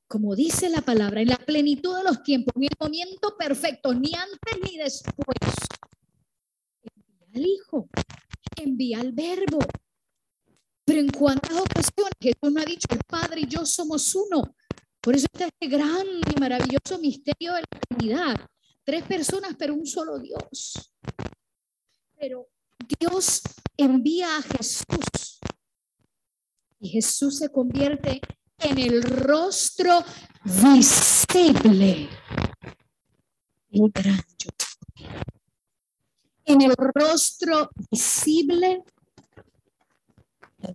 como 0.07 0.35
dice 0.35 0.69
la 0.69 0.81
palabra, 0.81 1.21
en 1.21 1.29
la 1.29 1.37
plenitud 1.37 1.97
de 1.97 2.05
los 2.05 2.23
tiempos, 2.23 2.55
en 2.57 2.65
el 2.65 2.71
momento 2.79 3.37
perfecto, 3.37 3.95
ni 3.95 4.13
antes 4.15 4.59
ni 4.63 4.79
después. 4.79 5.37
al 7.35 7.47
Hijo, 7.47 7.89
envía 8.57 9.01
al 9.01 9.13
Verbo. 9.13 9.59
Pero 10.85 11.01
en 11.01 11.09
cuántas 11.09 11.53
ocasiones 11.53 12.13
Jesús 12.21 12.53
no 12.53 12.61
ha 12.61 12.65
dicho, 12.65 12.87
el 12.91 13.01
Padre 13.07 13.41
y 13.43 13.47
yo 13.47 13.65
somos 13.65 14.15
uno. 14.15 14.55
Por 15.01 15.15
eso 15.15 15.27
está 15.33 15.47
este 15.47 15.67
gran 15.67 16.07
y 16.07 16.41
maravilloso 16.41 16.99
misterio 16.99 17.55
de 17.55 17.61
la 17.61 17.81
Trinidad. 17.81 18.37
Tres 18.85 19.03
personas, 19.05 19.55
pero 19.59 19.75
un 19.75 19.87
solo 19.87 20.19
Dios. 20.19 20.93
Pero 22.19 22.49
Dios 22.99 23.43
envía 23.77 24.37
a 24.37 24.43
Jesús 24.43 25.41
y 26.85 26.89
Jesús 26.91 27.39
se 27.39 27.49
convierte 27.51 28.21
en 28.59 28.79
el 28.79 29.03
rostro 29.03 30.05
visible. 30.45 32.09
El 33.71 33.91
gran 33.93 34.21
En 36.45 36.63
el 36.63 36.75
rostro 36.77 37.71
visible 37.91 38.85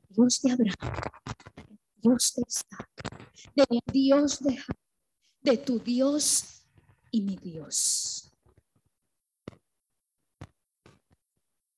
Dios 0.09 0.41
de 0.41 0.51
Abraham, 0.51 1.01
Dios 1.97 2.33
de 2.35 2.43
Isaac, 2.47 2.89
del 3.55 3.79
Dios 3.91 4.39
de 4.39 4.59
de 5.41 5.57
tu 5.57 5.79
Dios 5.79 6.65
y 7.11 7.21
mi 7.21 7.37
Dios. 7.37 8.31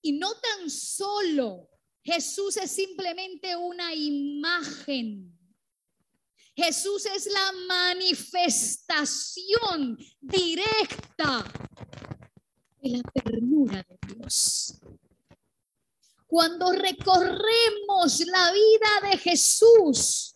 Y 0.02 0.14
no 0.14 0.34
tan 0.34 0.70
solo 0.70 1.70
Jesús 2.04 2.58
es 2.58 2.72
simplemente 2.72 3.56
una 3.56 3.94
imagen. 3.94 5.38
Jesús 6.64 7.08
es 7.08 7.26
la 7.26 7.52
manifestación 7.68 9.98
directa 10.20 11.44
de 12.80 12.90
la 12.90 13.02
ternura 13.12 13.84
de 13.90 13.98
Dios. 14.14 14.76
Cuando 16.28 16.72
recorremos 16.72 18.20
la 18.28 18.52
vida 18.52 19.10
de 19.10 19.18
Jesús, 19.18 20.34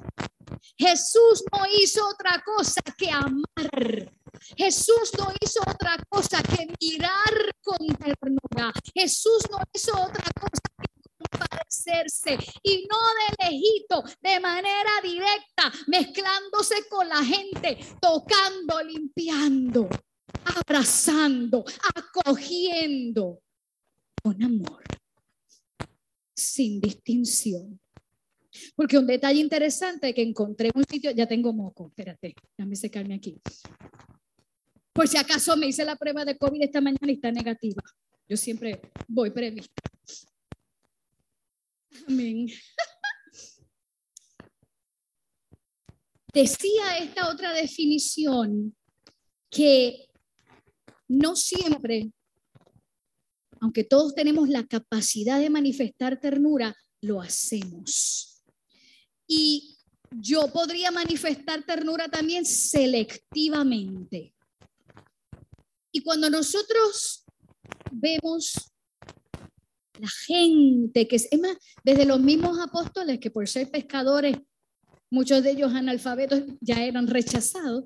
Jesús 0.75 1.43
no 1.51 1.59
hizo 1.79 2.07
otra 2.07 2.43
cosa 2.43 2.81
que 2.97 3.11
amar. 3.11 4.11
Jesús 4.57 5.11
no 5.19 5.31
hizo 5.39 5.61
otra 5.61 5.95
cosa 6.09 6.41
que 6.41 6.65
mirar 6.81 7.55
con 7.61 7.77
ternura. 7.97 8.73
Jesús 8.95 9.45
no 9.51 9.59
hizo 9.73 9.91
otra 9.91 10.31
cosa 10.39 10.63
que 11.27 11.37
compadecerse 11.37 12.37
y 12.63 12.87
no 12.89 12.97
de 13.19 13.45
lejito, 13.45 14.03
de 14.21 14.39
manera 14.39 14.91
directa, 15.03 15.71
mezclándose 15.87 16.87
con 16.89 17.07
la 17.07 17.23
gente, 17.23 17.77
tocando, 18.01 18.81
limpiando, 18.83 19.89
abrazando, 20.43 21.63
acogiendo 21.95 23.41
con 24.21 24.41
amor, 24.43 24.83
sin 26.35 26.79
distinción. 26.81 27.79
Porque 28.75 28.97
un 28.97 29.05
detalle 29.05 29.39
interesante 29.39 30.13
que 30.13 30.21
encontré 30.21 30.67
en 30.67 30.77
un 30.77 30.85
sitio, 30.85 31.11
ya 31.11 31.27
tengo 31.27 31.53
moco, 31.53 31.87
espérate, 31.87 32.35
déjame 32.57 32.75
secarme 32.75 33.15
aquí. 33.15 33.39
Por 34.93 35.07
si 35.09 35.17
acaso 35.17 35.57
me 35.57 35.67
hice 35.67 35.83
la 35.83 35.97
prueba 35.97 36.23
de 36.23 36.37
COVID 36.37 36.63
esta 36.63 36.79
mañana 36.79 37.11
y 37.11 37.15
está 37.15 37.31
negativa. 37.31 37.83
Yo 38.29 38.37
siempre 38.37 38.79
voy 39.07 39.29
prevista. 39.29 39.81
Decía 46.33 46.97
esta 46.97 47.29
otra 47.29 47.53
definición 47.53 48.75
que 49.49 50.09
no 51.07 51.35
siempre, 51.35 52.11
aunque 53.61 53.83
todos 53.83 54.13
tenemos 54.13 54.49
la 54.49 54.65
capacidad 54.65 55.39
de 55.39 55.49
manifestar 55.49 56.19
ternura, 56.19 56.75
lo 57.01 57.21
hacemos. 57.21 58.43
Y 59.27 59.77
yo 60.11 60.51
podría 60.51 60.91
manifestar 60.91 61.63
ternura 61.65 62.09
también 62.09 62.45
selectivamente. 62.45 64.33
Y 65.91 66.01
cuando 66.01 66.29
nosotros 66.29 67.23
vemos 67.91 68.74
la 69.99 70.09
gente 70.25 71.07
que 71.07 71.15
es, 71.15 71.27
más, 71.39 71.57
desde 71.83 72.05
los 72.05 72.19
mismos 72.19 72.59
apóstoles 72.59 73.19
que 73.19 73.31
por 73.31 73.47
ser 73.47 73.69
pescadores, 73.69 74.37
muchos 75.09 75.43
de 75.43 75.51
ellos 75.51 75.73
analfabetos 75.73 76.43
ya 76.61 76.83
eran 76.83 77.07
rechazados, 77.07 77.85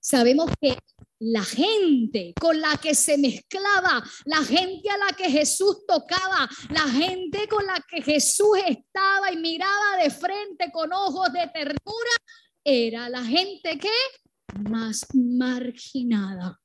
sabemos 0.00 0.50
que 0.60 0.76
la 1.20 1.42
gente 1.42 2.34
con 2.38 2.60
la 2.60 2.76
que 2.76 2.94
se 2.94 3.16
mezclaba, 3.16 4.04
la 4.24 4.44
gente 4.44 4.90
a 4.90 4.98
la 4.98 5.16
que 5.16 5.30
Jesús 5.30 5.86
tocaba, 5.86 6.48
la 6.70 6.82
gente 6.82 7.48
con 7.48 7.64
la 7.66 7.82
que 7.88 8.02
Jesús 8.02 8.58
estaba 8.66 9.32
y 9.32 9.36
miraba 9.36 10.02
de 10.02 10.10
frente 10.10 10.70
con 10.72 10.92
ojos 10.92 11.32
de 11.32 11.46
ternura, 11.48 12.14
era 12.62 13.08
la 13.08 13.24
gente 13.24 13.78
que 13.78 13.90
más 14.68 15.06
marginada 15.14 16.60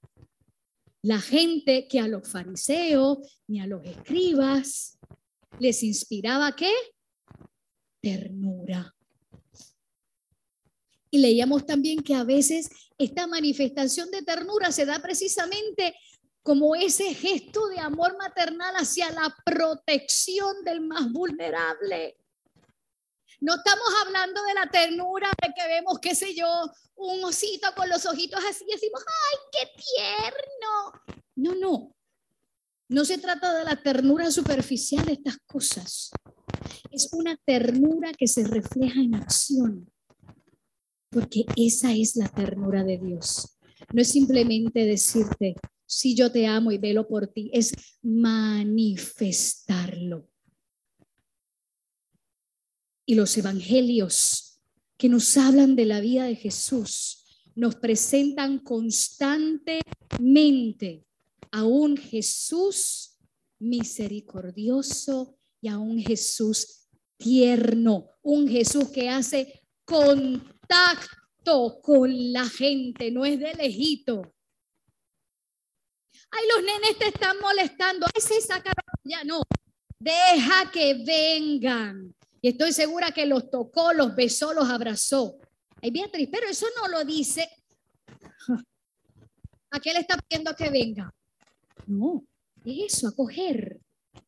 la 1.02 1.20
gente 1.20 1.88
que 1.88 2.00
a 2.00 2.08
los 2.08 2.28
fariseos 2.28 3.20
ni 3.48 3.62
a 3.62 3.68
los 3.68 3.86
escribas 3.86 4.98
les 5.60 5.84
inspiraba 5.84 6.56
qué? 6.56 6.74
Ternura. 8.02 8.94
Y 11.12 11.20
leíamos 11.20 11.66
también 11.66 12.04
que 12.04 12.16
a 12.16 12.24
veces 12.24 12.70
esta 12.98 13.28
manifestación 13.28 14.12
de 14.12 14.22
ternura 14.22 14.72
se 14.72 14.86
da 14.86 15.00
precisamente 15.00 15.96
como 16.44 16.76
ese 16.76 17.14
gesto 17.14 17.68
de 17.68 17.80
amor 17.80 18.18
maternal 18.18 18.76
hacia 18.76 19.12
la 19.12 19.36
protección 19.46 20.64
del 20.64 20.82
más 20.82 21.12
vulnerable. 21.12 22.19
No 23.42 23.56
estamos 23.56 23.88
hablando 24.06 24.44
de 24.44 24.54
la 24.54 24.70
ternura 24.70 25.32
de 25.42 25.54
que 25.54 25.66
vemos, 25.68 25.98
qué 26.00 26.14
sé 26.14 26.36
yo, 26.36 26.46
un 26.96 27.24
osito 27.24 27.74
con 27.76 27.88
los 27.88 28.06
ojitos 28.06 28.42
así 28.50 28.66
y 28.68 28.74
decimos, 28.74 29.02
¡ay, 29.08 29.38
qué 29.52 29.70
tierno! 29.96 30.92
No, 31.36 31.56
no. 31.56 31.96
No 32.90 33.06
se 33.06 33.18
trata 33.18 33.58
de 33.58 33.64
la 33.64 33.82
ternura 33.82 34.30
superficial 34.32 35.06
de 35.06 35.14
estas 35.14 35.38
cosas. 35.46 36.12
Es 36.92 37.08
una 37.14 37.38
ternura 37.46 38.12
que 38.12 38.28
se 38.28 38.44
refleja 38.44 39.00
en 39.00 39.16
acción. 39.16 39.90
Porque 41.10 41.46
esa 41.56 41.94
es 41.94 42.18
la 42.18 42.28
ternura 42.28 42.84
de 42.84 42.98
Dios. 42.98 43.58
No 43.94 44.02
es 44.02 44.10
simplemente 44.10 44.84
decirte, 44.86 45.56
si 45.86 46.14
yo 46.16 46.30
te 46.32 46.46
amo 46.46 46.72
y 46.72 46.78
velo 46.78 47.08
por 47.08 47.28
ti, 47.28 47.50
es 47.54 47.72
manifestarlo 48.02 50.28
y 53.10 53.16
los 53.16 53.36
evangelios 53.38 54.62
que 54.96 55.10
nos 55.10 55.36
hablan 55.36 55.76
de 55.76 55.86
la 55.86 56.00
vida 56.00 56.26
de 56.26 56.36
Jesús 56.36 57.26
nos 57.56 57.76
presentan 57.78 58.60
constantemente 58.60 61.08
a 61.50 61.64
un 61.64 61.98
Jesús 61.98 63.18
misericordioso 63.58 65.40
y 65.60 65.70
a 65.70 65.80
un 65.80 65.98
Jesús 65.98 66.86
tierno, 67.18 68.12
un 68.22 68.48
Jesús 68.48 68.92
que 68.92 69.10
hace 69.10 69.64
contacto 69.86 71.82
con 71.82 72.32
la 72.32 72.48
gente, 72.48 73.10
no 73.10 73.26
es 73.26 73.40
de 73.40 73.56
lejito. 73.56 74.22
Ay, 76.30 76.44
los 76.56 76.64
nenes 76.64 76.96
te 77.00 77.08
están 77.08 77.40
molestando. 77.40 78.06
Ay, 78.06 78.22
se 78.22 78.40
sacaron 78.40 78.86
ya. 79.04 79.24
No, 79.24 79.42
deja 80.00 80.70
que 80.72 81.04
vengan. 81.04 82.14
Y 82.42 82.50
estoy 82.50 82.72
segura 82.74 83.12
que 83.12 83.26
los 83.26 83.50
tocó, 83.50 83.94
los 83.94 84.16
besó, 84.16 84.54
los 84.54 84.70
abrazó. 84.70 85.38
Ay, 85.82 85.92
Beatriz, 85.92 86.30
pero 86.32 86.48
eso 86.48 86.66
no 86.82 86.88
lo 86.88 87.04
dice. 87.04 87.50
¿A 89.72 89.80
qué 89.80 89.94
le 89.94 90.00
está 90.00 90.18
pidiendo 90.18 90.56
que 90.56 90.70
venga? 90.70 91.14
No, 91.86 92.26
eso, 92.66 93.08
acoger. 93.08 93.80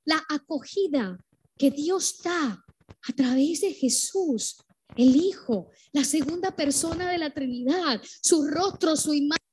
La 0.05 0.21
acogida 0.29 1.17
que 1.57 1.71
Dios 1.71 2.21
da 2.23 2.63
a 3.03 3.13
través 3.13 3.61
de 3.61 3.73
Jesús, 3.73 4.57
el 4.95 5.15
Hijo, 5.15 5.69
la 5.91 6.03
segunda 6.03 6.55
persona 6.55 7.09
de 7.11 7.17
la 7.17 7.33
Trinidad, 7.33 8.01
su 8.21 8.47
rostro, 8.47 8.95
su 8.95 9.13
imagen 9.13 9.50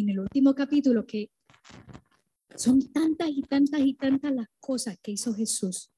en 0.00 0.10
el 0.10 0.20
último 0.20 0.54
capítulo 0.54 1.06
que 1.06 1.30
son 2.54 2.92
tantas 2.92 3.28
y 3.30 3.42
tantas 3.42 3.80
y 3.80 3.94
tantas 3.94 4.32
las 4.32 4.48
cosas 4.60 4.98
que 5.02 5.12
hizo 5.12 5.34
Jesús. 5.34 5.90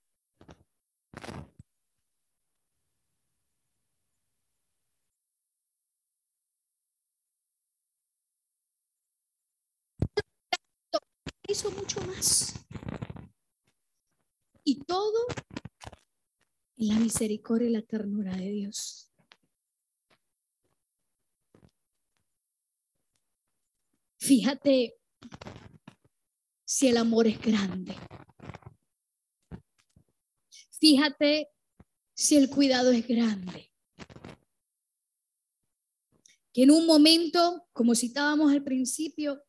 Hizo 11.48 11.70
mucho 11.72 12.00
más. 12.02 12.54
Y 14.62 14.80
todo 14.84 15.26
en 16.76 16.88
la 16.88 16.98
misericordia 17.00 17.68
y 17.68 17.72
la 17.72 17.82
ternura 17.82 18.36
de 18.36 18.50
Dios. 18.50 19.09
Fíjate 24.30 24.94
si 26.64 26.86
el 26.86 26.98
amor 26.98 27.26
es 27.26 27.40
grande. 27.40 27.96
Fíjate 30.78 31.48
si 32.14 32.36
el 32.36 32.48
cuidado 32.48 32.92
es 32.92 33.08
grande. 33.08 33.72
Que 36.52 36.62
en 36.62 36.70
un 36.70 36.86
momento, 36.86 37.66
como 37.72 37.96
citábamos 37.96 38.52
al 38.52 38.62
principio, 38.62 39.42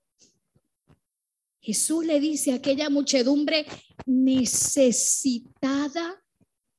Jesús 1.59 2.03
le 2.03 2.19
dice 2.19 2.51
a 2.51 2.55
aquella 2.55 2.89
muchedumbre 2.89 3.67
necesitada 4.07 4.65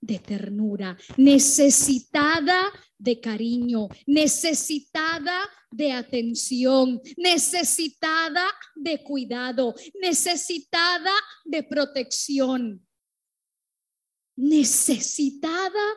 de 0.01 0.19
ternura, 0.19 0.99
necesitada 1.17 2.65
de 2.99 3.21
cariño, 3.21 3.87
necesitada 4.07 5.49
de 5.73 5.93
atención, 5.93 7.01
necesitada 7.17 8.47
de 8.75 9.03
cuidado, 9.03 9.75
necesitada 10.01 11.13
de 11.45 11.63
protección, 11.63 12.87
necesitada 14.37 15.97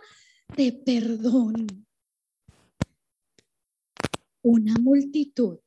de 0.55 0.71
perdón. 0.71 1.67
Una 4.41 4.75
multitud 4.79 5.59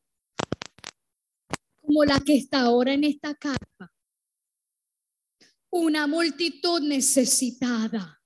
como 1.89 2.05
la 2.05 2.21
que 2.21 2.37
está 2.37 2.61
ahora 2.61 2.93
en 2.93 3.03
esta 3.05 3.35
carpa. 3.35 3.91
Una 5.71 6.07
multitud 6.07 6.83
necesitada. 6.83 8.23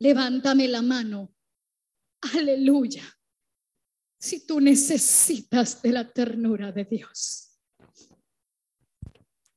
Levántame 0.00 0.66
la 0.66 0.80
mano. 0.80 1.34
Aleluya. 2.34 3.17
Si 4.18 4.46
tú 4.46 4.60
necesitas 4.60 5.80
de 5.80 5.92
la 5.92 6.10
ternura 6.10 6.72
de 6.72 6.84
Dios. 6.84 7.56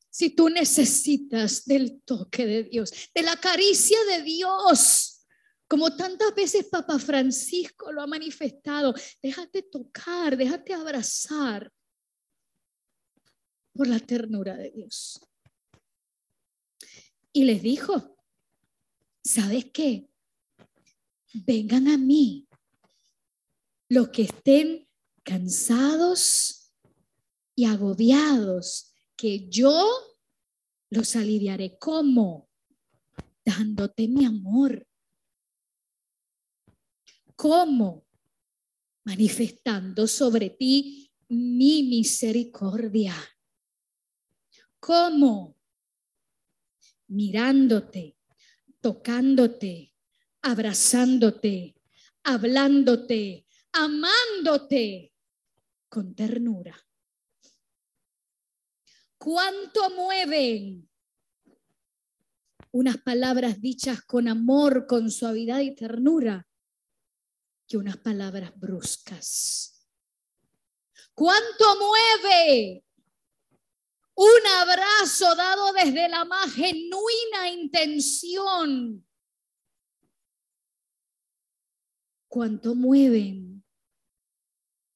Si 0.10 0.30
tú 0.30 0.50
necesitas 0.50 1.66
del 1.66 2.02
toque 2.04 2.46
de 2.46 2.64
Dios, 2.66 2.92
de 3.14 3.24
la 3.24 3.36
caricia 3.38 3.98
de 4.10 4.22
Dios, 4.22 5.26
como 5.68 5.96
tantas 5.96 6.36
veces 6.36 6.66
Papa 6.66 7.00
Francisco 7.00 7.92
lo 7.92 8.02
ha 8.02 8.08
manifestado, 8.08 8.94
déjate 9.24 9.64
tocar, 9.64 10.36
déjate 10.36 10.74
abrazar 10.74 11.72
por 13.74 13.88
la 13.88 14.00
ternura 14.00 14.56
de 14.58 14.70
Dios. 14.70 15.20
Y 17.32 17.46
les 17.46 17.62
dijo, 17.62 18.18
¿sabes 19.24 19.66
qué? 19.72 20.10
Vengan 21.34 21.88
a 21.88 21.98
mí 21.98 22.50
los 23.92 24.08
que 24.08 24.22
estén 24.22 24.88
cansados 25.22 26.72
y 27.56 27.66
agobiados, 27.66 28.94
que 29.18 29.50
yo 29.50 29.86
los 30.90 31.18
aliviaré. 31.18 31.78
¿Cómo? 31.78 32.50
Dándote 33.44 34.08
mi 34.08 34.24
amor. 34.24 34.88
¿Cómo? 37.36 38.08
Manifestando 39.04 40.08
sobre 40.08 40.52
ti 40.52 41.12
mi 41.28 41.84
misericordia. 41.84 43.14
¿Cómo? 44.80 45.58
Mirándote, 47.08 48.16
tocándote, 48.80 49.94
abrazándote, 50.42 51.76
hablándote, 52.24 53.48
amándote 53.74 55.14
con 55.90 56.16
ternura. 56.16 56.76
¿Cuánto 59.18 59.90
mueven 59.92 60.90
unas 62.72 62.98
palabras 62.98 63.62
dichas 63.62 64.02
con 64.04 64.28
amor, 64.28 64.88
con 64.88 65.12
suavidad 65.12 65.60
y 65.60 65.76
ternura 65.76 66.48
que 67.68 67.78
unas 67.78 67.98
palabras 67.98 68.52
bruscas? 68.60 69.88
¿Cuánto 71.14 71.66
mueve 71.78 72.84
un 74.22 74.48
abrazo 74.60 75.36
dado 75.36 75.74
desde 75.74 76.08
la 76.08 76.26
más 76.26 76.54
genuina 76.54 77.50
intención. 77.50 79.04
Cuánto 82.28 82.76
mueven 82.76 83.51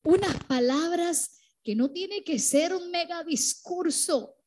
unas 0.05 0.43
palabras 0.45 1.39
que 1.63 1.75
no 1.75 1.91
tiene 1.91 2.23
que 2.23 2.39
ser 2.39 2.73
un 2.73 2.91
mega 2.91 3.23
discurso, 3.23 4.37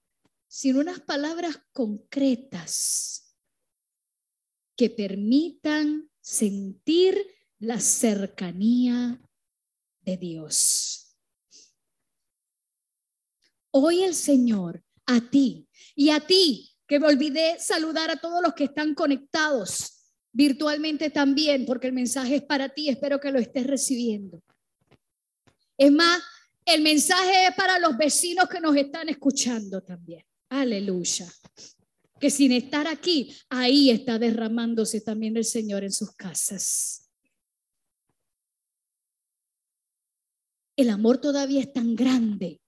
sino 0.47 0.81
unas 0.81 1.01
palabras 1.01 1.61
concretas 1.73 3.37
que 4.77 4.89
permitan 4.89 6.09
sentir 6.21 7.19
la 7.59 7.81
cercanía 7.81 9.21
de 10.03 10.17
Dios. 10.17 11.17
Hoy 13.73 14.05
el 14.05 14.15
Señor 14.15 14.85
a 15.07 15.21
ti 15.29 15.69
y 15.97 16.11
a 16.11 16.21
ti, 16.21 16.77
que 16.87 17.01
me 17.01 17.09
olvidé 17.09 17.59
saludar 17.59 18.11
a 18.11 18.21
todos 18.21 18.41
los 18.43 18.55
que 18.55 18.65
están 18.65 18.95
conectados 18.95 20.15
virtualmente 20.33 21.11
también, 21.11 21.67
porque 21.67 21.89
el 21.89 21.93
mensaje 21.93 22.37
es 22.37 22.43
para 22.45 22.69
ti, 22.69 22.89
espero 22.89 23.19
que 23.19 23.33
lo 23.33 23.41
estés 23.41 23.67
recibiendo. 23.67 24.43
Es 25.79 25.93
más, 25.93 26.23
el 26.65 26.83
mensaje 26.83 27.47
es 27.47 27.55
para 27.55 27.79
los 27.79 27.97
vecinos 27.97 28.49
que 28.49 28.61
nos 28.61 28.77
están 28.77 29.09
escuchando 29.09 29.81
también. 29.81 30.25
Aleluya. 30.51 31.33
Que 32.21 32.31
sin 32.31 32.51
estar 32.53 32.89
aquí, 32.89 33.35
ahí 33.49 33.91
está 33.91 34.19
derramándose 34.19 35.01
también 35.01 35.37
el 35.37 35.45
Señor 35.45 35.85
en 35.85 35.93
sus 35.93 36.13
casas. 36.17 37.09
El 40.77 40.91
amor 40.91 41.19
todavía 41.19 41.61
es 41.61 41.73
tan 41.73 41.95
grande 41.95 42.61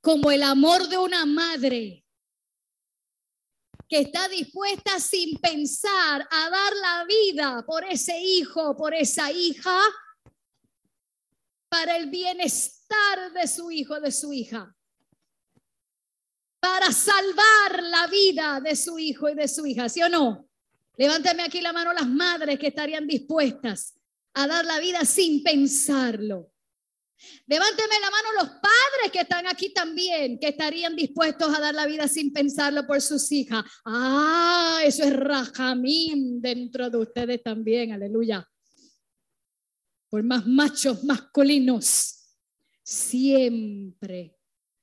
como 0.00 0.30
el 0.30 0.42
amor 0.42 0.88
de 0.88 0.98
una 0.98 1.24
madre 1.24 2.04
que 3.88 4.00
está 4.00 4.28
dispuesta 4.28 4.98
sin 4.98 5.38
pensar 5.38 6.26
a 6.30 6.50
dar 6.50 6.72
la 6.76 7.04
vida 7.04 7.64
por 7.66 7.84
ese 7.84 8.18
hijo, 8.18 8.76
por 8.76 8.94
esa 8.94 9.30
hija, 9.30 9.78
para 11.72 11.96
el 11.96 12.10
bienestar 12.10 13.32
de 13.32 13.48
su 13.48 13.70
hijo, 13.70 13.98
de 13.98 14.12
su 14.12 14.30
hija, 14.30 14.76
para 16.60 16.92
salvar 16.92 17.82
la 17.82 18.06
vida 18.08 18.60
de 18.62 18.76
su 18.76 18.98
hijo 18.98 19.30
y 19.30 19.34
de 19.34 19.48
su 19.48 19.64
hija, 19.64 19.88
¿sí 19.88 20.02
o 20.02 20.10
no? 20.10 20.50
Levántame 20.98 21.42
aquí 21.42 21.62
la 21.62 21.72
mano 21.72 21.94
las 21.94 22.06
madres 22.06 22.58
que 22.58 22.66
estarían 22.66 23.06
dispuestas 23.06 23.98
a 24.34 24.46
dar 24.46 24.66
la 24.66 24.80
vida 24.80 25.06
sin 25.06 25.42
pensarlo. 25.42 26.52
Levánteme 27.46 28.00
la 28.00 28.10
mano 28.10 28.28
los 28.38 28.48
padres 28.50 29.10
que 29.10 29.20
están 29.20 29.46
aquí 29.46 29.72
también, 29.72 30.38
que 30.38 30.48
estarían 30.48 30.94
dispuestos 30.94 31.56
a 31.56 31.58
dar 31.58 31.74
la 31.74 31.86
vida 31.86 32.06
sin 32.06 32.34
pensarlo 32.34 32.86
por 32.86 33.00
sus 33.00 33.32
hijas. 33.32 33.64
Ah, 33.86 34.82
eso 34.84 35.04
es 35.04 35.16
rajamín 35.16 36.42
dentro 36.42 36.90
de 36.90 36.98
ustedes 36.98 37.42
también, 37.42 37.92
aleluya. 37.92 38.46
Por 40.12 40.22
más 40.22 40.46
machos 40.46 41.02
masculinos. 41.04 42.36
Siempre, 42.82 44.36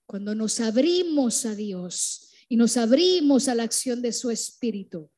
cuando 0.08 0.34
nos 0.34 0.60
abrimos 0.60 1.46
a 1.46 1.54
Dios 1.54 2.34
y 2.48 2.56
nos 2.56 2.78
abrimos 2.78 3.48
a 3.48 3.54
la 3.54 3.62
acción 3.62 4.02
de 4.02 4.12
su 4.12 4.32
espíritu, 4.32 5.12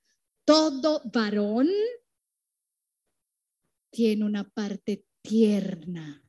todo 0.44 1.02
varón 1.14 1.70
tiene 3.90 4.26
una 4.26 4.44
parte 4.44 5.06
tierna 5.22 6.22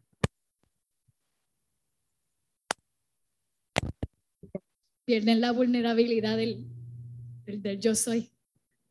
pierden 5.05 5.41
la 5.41 5.53
vulnerabilidad 5.53 6.37
del, 6.37 6.65
yo 7.79 7.95
soy. 7.95 8.31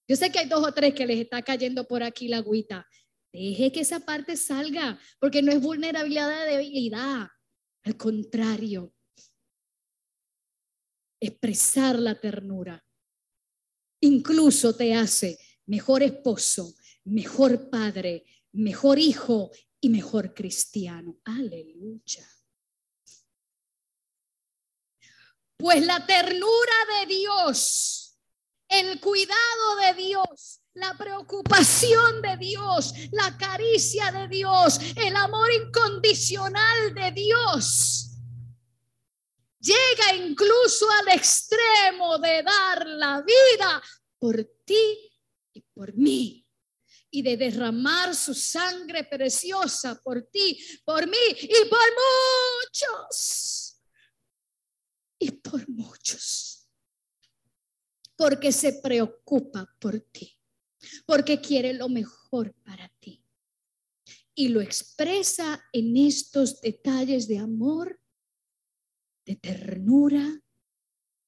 Yo 0.07 0.15
sé 0.15 0.31
que 0.31 0.39
hay 0.39 0.47
dos 0.47 0.63
o 0.67 0.73
tres 0.73 0.93
que 0.93 1.05
les 1.05 1.19
está 1.19 1.41
cayendo 1.41 1.87
por 1.87 2.03
aquí 2.03 2.27
la 2.27 2.37
agüita. 2.37 2.87
Deje 3.33 3.71
que 3.71 3.81
esa 3.81 4.01
parte 4.01 4.35
salga, 4.35 4.99
porque 5.19 5.41
no 5.41 5.51
es 5.51 5.61
vulnerabilidad 5.61 6.45
de 6.45 6.51
debilidad. 6.51 7.27
Al 7.83 7.97
contrario, 7.97 8.93
expresar 11.19 11.97
la 11.97 12.19
ternura 12.19 12.83
incluso 14.03 14.75
te 14.75 14.95
hace 14.95 15.37
mejor 15.67 16.01
esposo, 16.01 16.73
mejor 17.03 17.69
padre, 17.69 18.25
mejor 18.51 18.97
hijo 18.97 19.51
y 19.79 19.89
mejor 19.89 20.33
cristiano. 20.33 21.19
Aleluya. 21.23 22.27
Pues 25.57 25.85
la 25.85 26.05
ternura 26.07 26.73
de 26.99 27.15
Dios 27.15 28.01
el 28.71 29.01
cuidado 29.01 29.75
de 29.81 30.01
Dios, 30.01 30.60
la 30.73 30.95
preocupación 30.97 32.21
de 32.21 32.37
Dios, 32.37 32.93
la 33.11 33.37
caricia 33.37 34.11
de 34.11 34.27
Dios, 34.27 34.79
el 34.95 35.15
amor 35.15 35.51
incondicional 35.51 36.93
de 36.93 37.11
Dios. 37.11 38.07
Llega 39.59 40.15
incluso 40.15 40.89
al 40.89 41.09
extremo 41.09 42.17
de 42.17 42.41
dar 42.41 42.87
la 42.87 43.21
vida 43.21 43.81
por 44.17 44.43
ti 44.65 45.11
y 45.53 45.61
por 45.61 45.93
mí 45.93 46.41
y 47.11 47.21
de 47.21 47.35
derramar 47.35 48.15
su 48.15 48.33
sangre 48.33 49.03
preciosa 49.03 50.01
por 50.01 50.23
ti, 50.31 50.57
por 50.85 51.05
mí 51.07 51.17
y 51.41 51.65
por 51.69 51.87
muchos. 52.63 53.81
Y 55.19 55.31
por 55.31 55.69
muchos. 55.69 56.67
Porque 58.15 58.51
se 58.51 58.79
preocupa 58.81 59.67
por 59.77 59.99
ti, 59.99 60.39
porque 61.11 61.41
quiere 61.41 61.73
lo 61.73 61.89
mejor 61.89 62.53
para 62.63 62.87
ti. 63.01 63.21
Y 64.33 64.47
lo 64.47 64.61
expresa 64.61 65.61
en 65.73 65.97
estos 65.97 66.61
detalles 66.61 67.27
de 67.27 67.37
amor, 67.37 67.99
de 69.25 69.35
ternura 69.35 70.41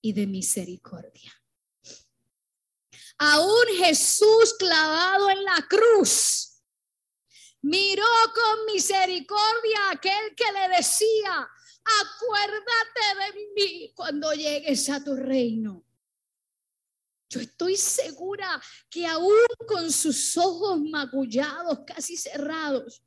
y 0.02 0.14
de 0.14 0.26
misericordia. 0.26 1.34
Aún 3.18 3.66
Jesús 3.78 4.56
clavado 4.58 5.30
en 5.30 5.44
la 5.44 5.68
cruz 5.70 6.62
miró 7.62 8.06
con 8.34 8.74
misericordia 8.74 9.90
a 9.90 9.92
aquel 9.96 10.34
que 10.34 10.50
le 10.50 10.78
decía, 10.78 11.46
acuérdate 12.02 13.36
de 13.36 13.54
mí 13.54 13.94
cuando 13.94 14.32
llegues 14.32 14.90
a 14.90 15.04
tu 15.04 15.14
reino. 15.14 15.86
Yo 17.34 17.40
estoy 17.40 17.76
segura 17.76 18.62
que 18.92 19.08
aún 19.08 19.34
con 19.68 19.92
sus 19.92 20.38
ojos 20.38 20.80
magullados, 20.82 21.80
casi 21.88 22.16
cerrados, 22.16 23.02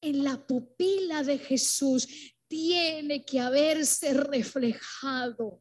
en 0.00 0.24
la 0.24 0.46
pupila 0.46 1.22
de 1.22 1.38
Jesús 1.38 2.08
tiene 2.48 3.26
que 3.26 3.38
haberse 3.38 4.14
reflejado 4.14 5.60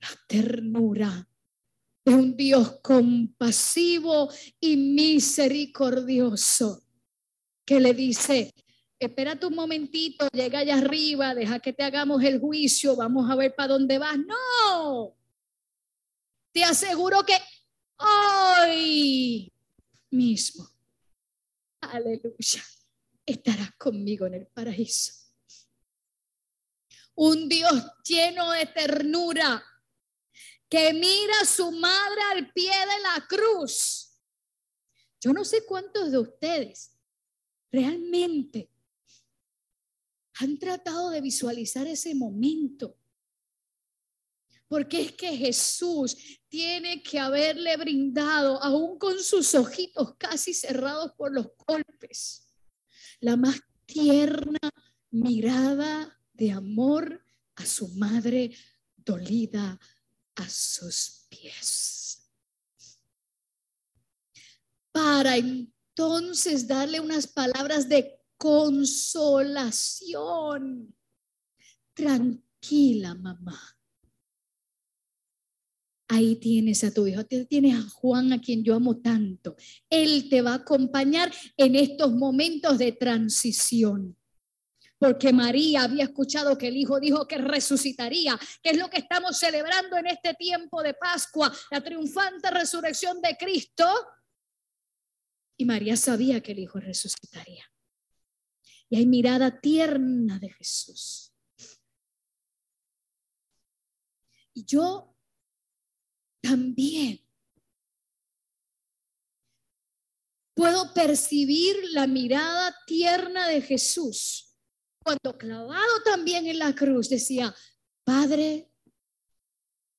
la 0.00 0.08
ternura 0.26 1.28
de 2.06 2.14
un 2.14 2.34
Dios 2.34 2.80
compasivo 2.80 4.30
y 4.58 4.78
misericordioso 4.78 6.86
que 7.66 7.80
le 7.80 7.92
dice, 7.92 8.54
espérate 9.06 9.46
un 9.46 9.54
momentito, 9.54 10.28
llega 10.32 10.60
allá 10.60 10.78
arriba, 10.78 11.34
deja 11.34 11.60
que 11.60 11.72
te 11.72 11.82
hagamos 11.82 12.22
el 12.22 12.40
juicio, 12.40 12.96
vamos 12.96 13.30
a 13.30 13.36
ver 13.36 13.54
para 13.54 13.68
dónde 13.68 13.98
vas. 13.98 14.16
No, 14.18 15.16
te 16.52 16.64
aseguro 16.64 17.24
que 17.24 17.36
hoy 17.98 19.52
mismo, 20.10 20.68
aleluya, 21.80 22.62
estarás 23.26 23.72
conmigo 23.76 24.26
en 24.26 24.34
el 24.34 24.46
paraíso. 24.46 25.12
Un 27.14 27.48
Dios 27.48 27.74
lleno 28.04 28.52
de 28.52 28.66
ternura, 28.66 29.62
que 30.68 30.92
mira 30.94 31.34
a 31.42 31.46
su 31.46 31.70
madre 31.72 32.22
al 32.32 32.52
pie 32.52 32.70
de 32.70 33.02
la 33.02 33.26
cruz. 33.28 34.18
Yo 35.20 35.32
no 35.32 35.44
sé 35.44 35.64
cuántos 35.66 36.10
de 36.10 36.18
ustedes 36.18 36.98
realmente 37.70 38.71
han 40.34 40.58
tratado 40.58 41.10
de 41.10 41.20
visualizar 41.20 41.86
ese 41.86 42.14
momento. 42.14 42.96
Porque 44.68 45.02
es 45.02 45.12
que 45.12 45.36
Jesús 45.36 46.16
tiene 46.48 47.02
que 47.02 47.18
haberle 47.18 47.76
brindado, 47.76 48.62
aún 48.62 48.98
con 48.98 49.18
sus 49.22 49.54
ojitos 49.54 50.14
casi 50.16 50.54
cerrados 50.54 51.12
por 51.16 51.32
los 51.32 51.48
golpes, 51.66 52.48
la 53.20 53.36
más 53.36 53.60
tierna 53.84 54.58
mirada 55.10 56.18
de 56.32 56.52
amor 56.52 57.22
a 57.56 57.66
su 57.66 57.88
madre 57.88 58.56
dolida 58.96 59.78
a 60.36 60.48
sus 60.48 61.26
pies. 61.28 62.30
Para 64.90 65.36
entonces 65.36 66.66
darle 66.66 67.00
unas 67.00 67.26
palabras 67.26 67.88
de 67.88 68.21
consolación. 68.42 70.94
Tranquila, 71.94 73.14
mamá. 73.14 73.78
Ahí 76.08 76.34
tienes 76.36 76.82
a 76.82 76.92
tu 76.92 77.06
hijo, 77.06 77.24
tienes 77.24 77.78
a 77.78 77.88
Juan 77.88 78.32
a 78.32 78.40
quien 78.40 78.64
yo 78.64 78.74
amo 78.74 79.00
tanto. 79.00 79.54
Él 79.88 80.28
te 80.28 80.42
va 80.42 80.54
a 80.54 80.56
acompañar 80.56 81.32
en 81.56 81.76
estos 81.76 82.12
momentos 82.12 82.78
de 82.78 82.90
transición 82.90 84.16
porque 84.98 85.32
María 85.32 85.82
había 85.82 86.04
escuchado 86.04 86.56
que 86.56 86.68
el 86.68 86.76
Hijo 86.76 87.00
dijo 87.00 87.26
que 87.26 87.38
resucitaría, 87.38 88.38
que 88.62 88.70
es 88.70 88.76
lo 88.76 88.88
que 88.88 88.98
estamos 88.98 89.36
celebrando 89.36 89.96
en 89.96 90.06
este 90.06 90.34
tiempo 90.34 90.80
de 90.80 90.94
Pascua, 90.94 91.52
la 91.72 91.80
triunfante 91.80 92.48
resurrección 92.52 93.20
de 93.20 93.36
Cristo. 93.36 93.84
Y 95.56 95.64
María 95.64 95.96
sabía 95.96 96.40
que 96.40 96.52
el 96.52 96.60
Hijo 96.60 96.78
resucitaría. 96.78 97.71
Y 98.92 98.96
hay 98.96 99.06
mirada 99.06 99.58
tierna 99.58 100.38
de 100.38 100.50
Jesús. 100.50 101.34
Y 104.52 104.66
yo 104.66 105.16
también 106.42 107.26
puedo 110.52 110.92
percibir 110.92 111.74
la 111.92 112.06
mirada 112.06 112.76
tierna 112.86 113.48
de 113.48 113.62
Jesús 113.62 114.58
cuando 115.02 115.38
clavado 115.38 116.02
también 116.04 116.46
en 116.46 116.58
la 116.58 116.74
cruz 116.74 117.08
decía, 117.08 117.54
Padre, 118.04 118.74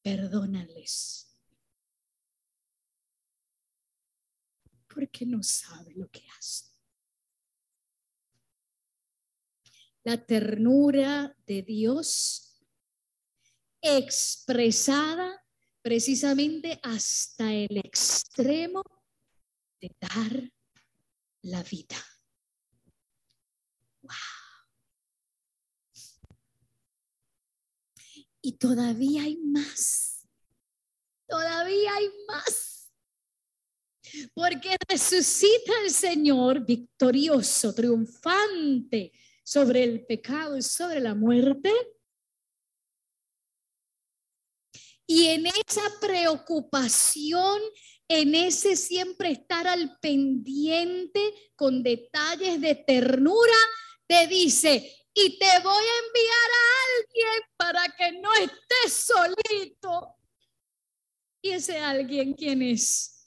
perdónales. 0.03 1.35
Porque 4.87 5.25
no 5.25 5.41
sabe 5.41 5.95
lo 5.95 6.07
que 6.11 6.27
hace. 6.37 6.72
La 10.03 10.17
ternura 10.17 11.35
de 11.45 11.61
Dios 11.61 12.61
expresada 13.81 15.43
precisamente 15.81 16.79
hasta 16.83 17.53
el 17.53 17.77
extremo 17.77 18.83
de 19.79 19.95
dar 19.99 20.51
la 21.41 21.63
vida. 21.63 21.97
Wow. 24.01 24.13
Y 28.41 28.53
todavía 28.53 29.23
hay 29.23 29.37
más. 29.37 30.27
Todavía 31.27 31.95
hay 31.95 32.09
más. 32.27 32.91
Porque 34.33 34.75
resucita 34.87 35.73
el 35.83 35.91
Señor 35.91 36.65
victorioso, 36.65 37.73
triunfante 37.73 39.11
sobre 39.43 39.83
el 39.83 40.05
pecado 40.05 40.57
y 40.57 40.61
sobre 40.61 40.99
la 40.99 41.15
muerte. 41.15 41.71
Y 45.05 45.27
en 45.27 45.45
esa 45.47 45.83
preocupación, 45.99 47.61
en 48.07 48.35
ese 48.35 48.75
siempre 48.75 49.31
estar 49.31 49.67
al 49.67 49.99
pendiente 49.99 51.51
con 51.55 51.83
detalles 51.83 52.61
de 52.61 52.75
ternura, 52.75 53.57
te 54.07 54.27
dice, 54.27 55.03
y 55.13 55.37
te 55.37 55.59
voy 55.63 55.83
a 55.83 56.05
enviar 56.07 56.49
a 56.51 56.73
alguien 56.97 57.43
para 57.55 57.87
que 57.95 58.11
no 58.19 58.33
estés 58.33 58.93
solito. 58.93 60.15
¿Y 61.41 61.51
ese 61.51 61.77
alguien 61.77 62.33
quién 62.33 62.61
es? 62.61 63.22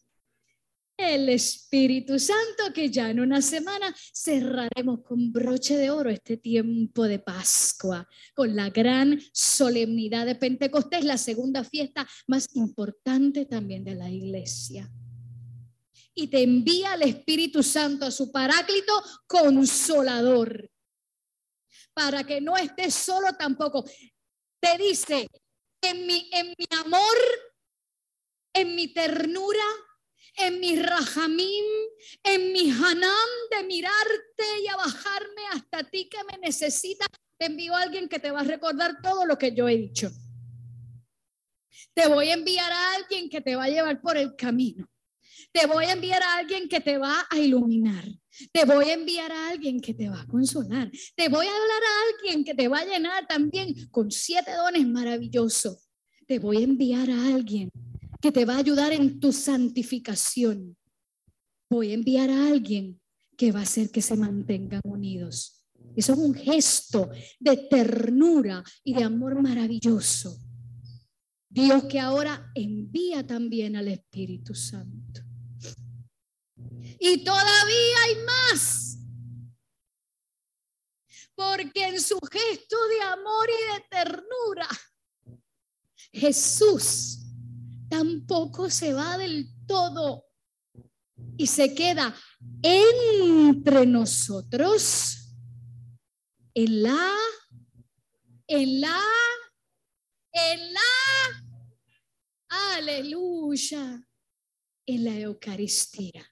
El 0.97 1.29
Espíritu 1.29 2.19
Santo, 2.19 2.73
que 2.73 2.91
ya 2.91 3.11
en 3.11 3.21
una 3.21 3.43
semana 3.43 3.95
cerraremos 4.15 5.01
con 5.03 5.31
broche 5.31 5.77
de 5.77 5.91
oro 5.91 6.09
este 6.09 6.39
tiempo 6.39 7.05
de 7.05 7.19
Pascua, 7.19 8.09
con 8.35 8.57
la 8.57 8.71
gran 8.71 9.21
solemnidad 9.31 10.25
de 10.25 10.37
Pentecostés, 10.37 11.05
la 11.05 11.19
segunda 11.19 11.65
fiesta 11.65 12.09
más 12.27 12.49
importante 12.55 13.45
también 13.45 13.85
de 13.85 13.95
la 13.95 14.09
iglesia. 14.09 14.91
Y 16.15 16.29
te 16.29 16.43
envía 16.43 16.95
el 16.95 17.03
Espíritu 17.03 17.63
Santo 17.63 18.07
a 18.07 18.11
su 18.11 18.33
paráclito 18.33 18.95
consolador 19.27 20.71
para 21.93 22.25
que 22.25 22.41
no 22.41 22.57
estés 22.57 22.95
solo 22.95 23.35
tampoco. 23.35 23.85
Te 24.61 24.79
dice, 24.79 25.29
en 25.83 26.07
mi, 26.07 26.31
en 26.33 26.55
mi 26.57 26.67
amor, 26.79 27.17
en 28.55 28.75
mi 28.75 28.95
ternura, 28.95 29.65
en 30.37 30.61
mi 30.61 30.77
rajamín, 30.81 31.65
en 32.23 32.53
mi 32.53 32.71
hanam 32.71 33.29
de 33.51 33.65
mirarte 33.67 34.45
y 34.63 34.67
a 34.69 34.77
bajarme 34.77 35.43
hasta 35.53 35.85
ti 35.91 36.09
que 36.09 36.19
me 36.31 36.39
necesita, 36.39 37.07
te 37.39 37.47
envío 37.47 37.75
a 37.75 37.83
alguien 37.83 38.09
que 38.09 38.19
te 38.19 38.31
va 38.31 38.41
a 38.41 38.45
recordar 38.45 39.01
todo 39.03 39.27
lo 39.27 39.39
que 39.39 39.55
yo 39.55 39.69
he 39.69 39.77
dicho. 39.77 40.11
Te 41.95 42.09
voy 42.09 42.29
a 42.29 42.35
enviar 42.35 42.71
a 42.71 42.95
alguien 42.95 43.29
que 43.29 43.41
te 43.41 43.57
va 43.57 43.65
a 43.65 43.69
llevar 43.69 44.01
por 44.01 44.17
el 44.17 44.37
camino. 44.37 44.87
Te 45.53 45.67
voy 45.67 45.87
a 45.87 45.93
enviar 45.93 46.23
a 46.23 46.39
alguien 46.39 46.69
que 46.69 46.81
te 46.81 46.99
va 46.99 47.27
a 47.31 47.39
iluminar. 47.39 48.05
Te 48.53 48.65
voy 48.65 48.91
a 48.91 48.95
enviar 48.95 49.33
a 49.33 49.49
alguien 49.49 49.81
que 49.81 49.95
te 49.95 50.09
va 50.09 50.21
a 50.21 50.27
consolar. 50.27 50.91
Te 51.15 51.29
voy 51.29 51.47
a 51.47 51.51
hablar 51.51 51.83
a 51.83 52.11
alguien 52.11 52.45
que 52.45 52.55
te 52.55 52.69
va 52.69 52.81
a 52.81 52.85
llenar 52.85 53.27
también 53.27 53.75
con 53.91 54.11
siete 54.11 54.53
dones 54.53 54.87
maravillosos. 54.87 55.89
Te 56.27 56.39
voy 56.39 56.59
a 56.59 56.65
enviar 56.65 57.09
a 57.11 57.27
alguien 57.35 57.71
que 58.27 58.33
te 58.33 58.45
va 58.45 58.57
a 58.57 58.59
ayudar 58.59 58.93
en 58.93 59.21
tu 59.21 59.33
santificación. 59.33 60.77
Voy 61.71 61.93
a 61.93 61.95
enviar 61.95 62.29
a 62.29 62.49
alguien 62.49 63.01
que 63.37 63.53
va 63.53 63.61
a 63.61 63.63
hacer 63.63 63.93
que 63.93 64.03
se 64.03 64.17
mantengan 64.17 64.81
unidos. 64.83 65.65
Eso 65.95 66.15
es 66.15 66.19
un 66.19 66.35
gesto 66.35 67.09
de 67.39 67.57
ternura 67.71 68.65
y 68.83 68.95
de 68.95 69.05
amor 69.05 69.41
maravilloso. 69.41 70.37
Dios 71.49 71.85
que 71.85 72.01
ahora 72.01 72.51
envía 72.57 73.25
también 73.25 73.77
al 73.77 73.87
Espíritu 73.87 74.57
Santo. 74.57 75.23
Y 76.99 77.23
todavía 77.23 77.97
hay 78.07 78.25
más. 78.27 78.99
Porque 81.37 81.87
en 81.87 82.01
su 82.01 82.19
gesto 82.29 82.77
de 82.89 83.03
amor 83.03 83.49
y 83.49 83.75
de 83.75 83.85
ternura, 83.89 84.69
Jesús 86.11 87.23
tampoco 87.89 88.71
se 88.71 88.93
va 88.93 89.19
del 89.19 89.49
todo 89.67 90.25
y 91.37 91.47
se 91.47 91.75
queda 91.75 92.15
entre 92.63 93.87
nosotros 93.87 95.35
en 96.55 96.83
la, 96.83 97.15
en 98.47 98.81
la, 98.81 99.01
en 100.33 100.73
la, 100.73 100.81
aleluya, 102.49 104.09
en 104.87 105.05
la 105.05 105.19
Eucaristía 105.19 106.27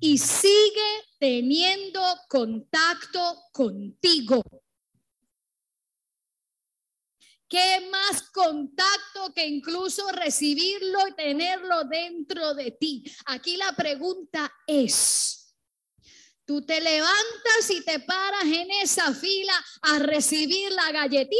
y 0.00 0.18
sigue 0.18 1.04
teniendo 1.18 2.00
contacto 2.28 3.20
contigo. 3.52 4.42
¿Qué 7.48 7.88
más 7.90 8.30
contacto 8.30 9.32
que 9.34 9.46
incluso 9.46 10.06
recibirlo 10.12 11.08
y 11.08 11.14
tenerlo 11.14 11.84
dentro 11.84 12.52
de 12.52 12.72
ti? 12.72 13.02
Aquí 13.24 13.56
la 13.56 13.72
pregunta 13.72 14.52
es, 14.66 15.56
¿tú 16.44 16.60
te 16.60 16.78
levantas 16.78 17.70
y 17.70 17.82
te 17.82 18.00
paras 18.00 18.44
en 18.44 18.70
esa 18.82 19.14
fila 19.14 19.54
a 19.80 19.98
recibir 19.98 20.70
la 20.72 20.92
galletita 20.92 21.38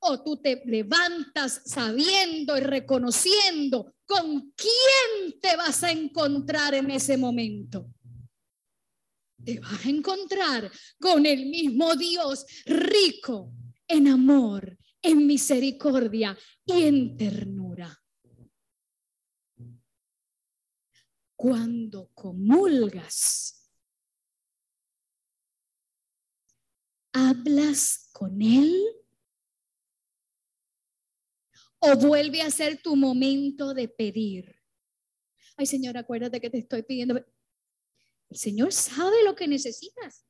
o 0.00 0.24
tú 0.24 0.42
te 0.42 0.60
levantas 0.64 1.62
sabiendo 1.64 2.56
y 2.56 2.60
reconociendo 2.60 3.94
con 4.06 4.52
quién 4.56 5.40
te 5.40 5.54
vas 5.54 5.84
a 5.84 5.92
encontrar 5.92 6.74
en 6.74 6.90
ese 6.90 7.16
momento? 7.16 7.86
Te 9.44 9.60
vas 9.60 9.86
a 9.86 9.88
encontrar 9.88 10.68
con 11.00 11.24
el 11.24 11.46
mismo 11.46 11.94
Dios 11.94 12.44
rico 12.66 13.52
en 13.86 14.08
amor 14.08 14.77
en 15.02 15.26
misericordia 15.26 16.36
y 16.64 16.82
en 16.82 17.16
ternura. 17.16 18.02
Cuando 21.36 22.10
comulgas, 22.14 23.70
hablas 27.12 28.10
con 28.12 28.42
Él 28.42 28.74
o 31.80 31.96
vuelve 31.96 32.42
a 32.42 32.50
ser 32.50 32.82
tu 32.82 32.96
momento 32.96 33.72
de 33.72 33.88
pedir. 33.88 34.56
Ay, 35.56 35.66
Señor, 35.66 35.96
acuérdate 35.96 36.40
que 36.40 36.50
te 36.50 36.58
estoy 36.58 36.82
pidiendo. 36.82 37.16
El 37.16 38.36
Señor 38.36 38.72
sabe 38.72 39.24
lo 39.24 39.34
que 39.34 39.48
necesitas. 39.48 40.27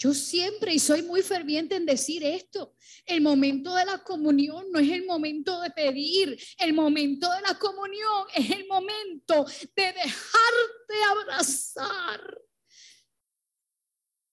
Yo 0.00 0.14
siempre 0.14 0.72
y 0.72 0.78
soy 0.78 1.02
muy 1.02 1.20
ferviente 1.20 1.76
en 1.76 1.84
decir 1.84 2.24
esto. 2.24 2.74
El 3.04 3.20
momento 3.20 3.74
de 3.74 3.84
la 3.84 4.02
comunión 4.02 4.72
no 4.72 4.78
es 4.78 4.88
el 4.88 5.04
momento 5.04 5.60
de 5.60 5.70
pedir. 5.72 6.42
El 6.56 6.72
momento 6.72 7.30
de 7.30 7.42
la 7.42 7.58
comunión 7.58 8.26
es 8.34 8.50
el 8.50 8.66
momento 8.66 9.44
de 9.76 9.92
dejarte 9.92 10.94
abrazar 11.10 12.40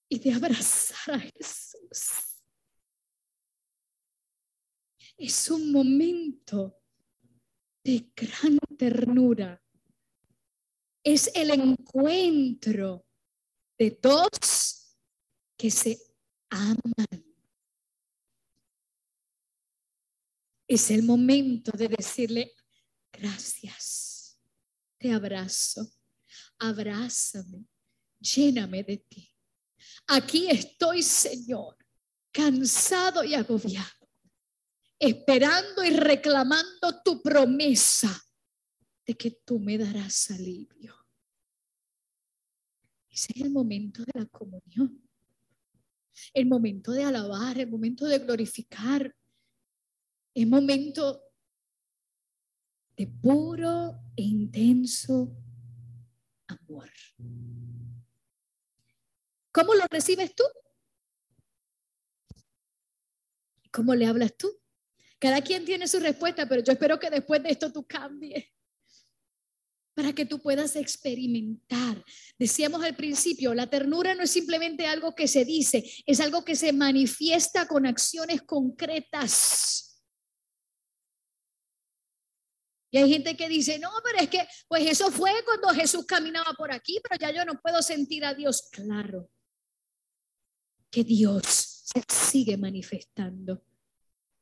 y 0.08 0.20
de 0.20 0.32
abrazar 0.32 1.16
a 1.16 1.20
Jesús. 1.20 2.40
Es 5.18 5.52
un 5.52 5.70
momento 5.70 6.78
de 7.84 8.10
gran 8.16 8.58
ternura. 8.78 9.62
Es 11.04 11.30
el 11.36 11.50
encuentro 11.52 13.06
de 13.78 14.00
dos 14.02 14.87
que 15.58 15.72
se 15.72 16.00
aman. 16.50 17.26
Es 20.68 20.92
el 20.92 21.04
momento 21.04 21.72
de 21.72 21.88
decirle, 21.88 22.54
gracias, 23.12 24.40
te 24.98 25.12
abrazo, 25.12 25.90
abrázame, 26.60 27.66
lléname 28.20 28.84
de 28.84 28.98
ti. 28.98 29.34
Aquí 30.08 30.50
estoy, 30.50 31.02
Señor, 31.02 31.78
cansado 32.32 33.24
y 33.24 33.34
agobiado, 33.34 34.10
esperando 35.00 35.84
y 35.84 35.90
reclamando 35.90 37.02
tu 37.04 37.22
promesa 37.22 38.22
de 39.06 39.16
que 39.16 39.32
tú 39.32 39.60
me 39.60 39.78
darás 39.78 40.30
alivio. 40.32 40.96
Ese 43.10 43.32
es 43.34 43.42
el 43.42 43.52
momento 43.52 44.04
de 44.04 44.20
la 44.20 44.26
comunión 44.26 45.07
el 46.34 46.46
momento 46.46 46.92
de 46.92 47.04
alabar, 47.04 47.60
el 47.60 47.70
momento 47.70 48.06
de 48.06 48.20
glorificar, 48.20 49.16
el 50.34 50.48
momento 50.48 51.24
de 52.96 53.08
puro 53.08 54.00
e 54.16 54.24
intenso 54.24 55.36
amor. 56.48 56.90
¿Cómo 59.52 59.74
lo 59.76 59.86
recibes 59.90 60.34
tú? 60.36 60.44
¿Cómo 63.72 63.96
le 63.96 64.08
hablas 64.08 64.36
tú? 64.36 64.50
Cada 65.20 65.42
quien 65.42 65.66
tiene 65.66 65.88
su 65.88 66.00
respuesta, 66.00 66.48
pero 66.48 66.64
yo 66.64 66.74
espero 66.74 67.00
que 67.00 67.10
después 67.10 67.42
de 67.42 67.50
esto 67.50 67.72
tú 67.72 67.86
cambies 67.86 68.46
para 69.98 70.14
que 70.14 70.28
tú 70.28 70.40
puedas 70.40 70.76
experimentar. 70.76 72.06
Decíamos 72.38 72.84
al 72.84 72.96
principio, 72.96 73.56
la 73.56 73.68
ternura 73.68 74.14
no 74.14 74.22
es 74.22 74.30
simplemente 74.30 74.86
algo 74.86 75.16
que 75.16 75.28
se 75.28 75.44
dice, 75.44 75.84
es 76.06 76.20
algo 76.20 76.46
que 76.46 76.56
se 76.56 76.72
manifiesta 76.72 77.68
con 77.68 77.88
acciones 77.88 78.44
concretas. 78.44 80.00
Y 82.92 83.00
hay 83.00 83.10
gente 83.10 83.36
que 83.36 83.50
dice, 83.50 83.80
no, 83.80 83.90
pero 84.04 84.20
es 84.20 84.30
que, 84.30 84.48
pues 84.68 84.86
eso 84.86 85.12
fue 85.12 85.32
cuando 85.44 85.70
Jesús 85.70 86.06
caminaba 86.06 86.54
por 86.54 86.72
aquí, 86.72 87.00
pero 87.02 87.20
ya 87.20 87.36
yo 87.36 87.44
no 87.44 87.60
puedo 87.60 87.82
sentir 87.82 88.24
a 88.24 88.36
Dios. 88.36 88.70
Claro, 88.72 89.32
que 90.92 91.04
Dios 91.04 91.46
se 91.86 92.04
sigue 92.08 92.56
manifestando. 92.56 93.64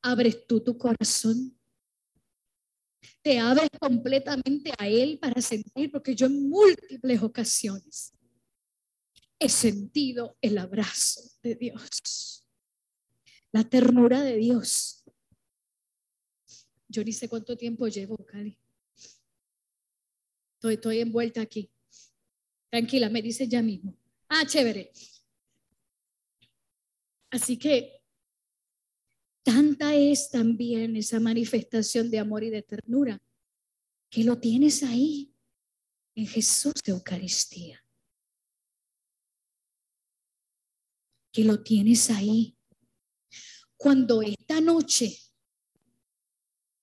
Abres 0.02 0.46
tú 0.46 0.62
tu 0.62 0.78
corazón 0.78 1.55
te 3.22 3.40
abres 3.40 3.70
completamente 3.80 4.72
a 4.78 4.88
Él 4.88 5.18
para 5.20 5.42
sentir, 5.42 5.92
porque 5.92 6.16
yo 6.16 6.28
en 6.28 6.50
múltiples 6.50 7.22
ocasiones 7.22 8.14
he 9.40 9.50
sentido 9.50 10.38
el 10.42 10.58
abrazo 10.58 11.22
de 11.44 11.56
Dios, 11.56 12.46
la 13.52 13.64
ternura 13.64 14.22
de 14.22 14.38
Dios. 14.38 15.04
Yo 16.88 17.04
ni 17.04 17.12
sé 17.12 17.28
cuánto 17.28 17.58
tiempo 17.58 17.88
llevo, 17.88 18.16
Cali. 18.26 18.58
Estoy, 20.56 20.76
estoy 20.76 21.00
envuelta 21.00 21.42
aquí. 21.42 21.70
Tranquila, 22.70 23.10
me 23.10 23.22
dice 23.22 23.48
ya 23.48 23.62
mismo. 23.62 23.98
Ah, 24.30 24.46
chévere. 24.46 24.92
Así 27.30 27.58
que 27.58 27.95
Tanta 29.46 29.94
es 29.94 30.32
también 30.32 30.96
esa 30.96 31.20
manifestación 31.20 32.10
de 32.10 32.18
amor 32.18 32.44
y 32.44 32.50
de 32.50 32.64
ternura 32.64 33.22
que 34.10 34.24
lo 34.24 34.40
tienes 34.40 34.82
ahí 34.82 35.36
en 36.16 36.26
Jesús 36.26 36.74
de 36.84 36.94
Eucaristía. 36.94 37.86
Que 41.32 41.44
lo 41.44 41.62
tienes 41.62 42.10
ahí. 42.10 42.58
Cuando 43.78 44.24
esta 44.24 44.60
noche, 44.62 45.16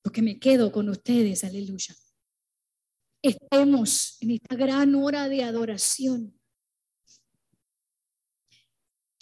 porque 0.00 0.22
me 0.22 0.38
quedo 0.38 0.70
con 0.70 0.88
ustedes, 0.88 1.42
aleluya, 1.42 1.96
estemos 3.22 4.18
en 4.20 4.30
esta 4.30 4.54
gran 4.54 4.94
hora 4.94 5.28
de 5.28 5.42
adoración 5.42 6.40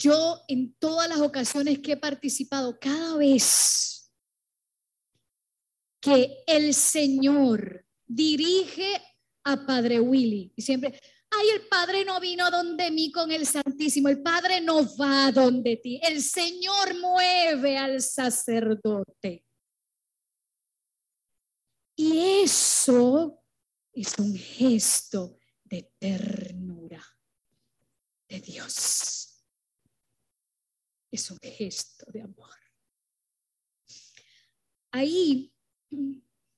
yo 0.01 0.41
en 0.49 0.75
todas 0.79 1.09
las 1.09 1.21
ocasiones 1.21 1.79
que 1.81 1.93
he 1.93 1.97
participado, 1.97 2.79
cada 2.81 3.17
vez 3.17 4.11
que 6.01 6.43
el 6.47 6.73
Señor 6.73 7.85
dirige 8.07 9.01
a 9.45 9.67
Padre 9.67 10.01
Willy. 10.01 10.53
Y 10.57 10.63
siempre, 10.63 10.99
ay, 11.31 11.49
el 11.51 11.69
Padre 11.69 12.05
no 12.07 12.19
vino 12.19 12.51
donde 12.51 12.91
mí 12.91 13.13
con 13.13 13.31
el 13.31 13.47
Santísimo, 13.47 14.09
el 14.09 14.23
Padre 14.23 14.63
no 14.63 14.87
va 14.97 15.31
donde 15.33 15.77
ti, 15.77 16.01
el 16.03 16.23
Señor 16.23 16.99
mueve 16.99 17.77
al 17.77 18.01
sacerdote. 18.01 19.45
Y 21.95 22.41
eso 22.43 23.43
es 23.93 24.19
un 24.19 24.35
gesto 24.35 25.39
de 25.65 25.93
ternura 25.99 27.05
de 28.27 28.41
Dios. 28.41 29.20
Es 31.11 31.31
un 31.31 31.39
gesto 31.43 32.07
de 32.13 32.23
amor. 32.23 32.51
Ahí, 34.93 35.53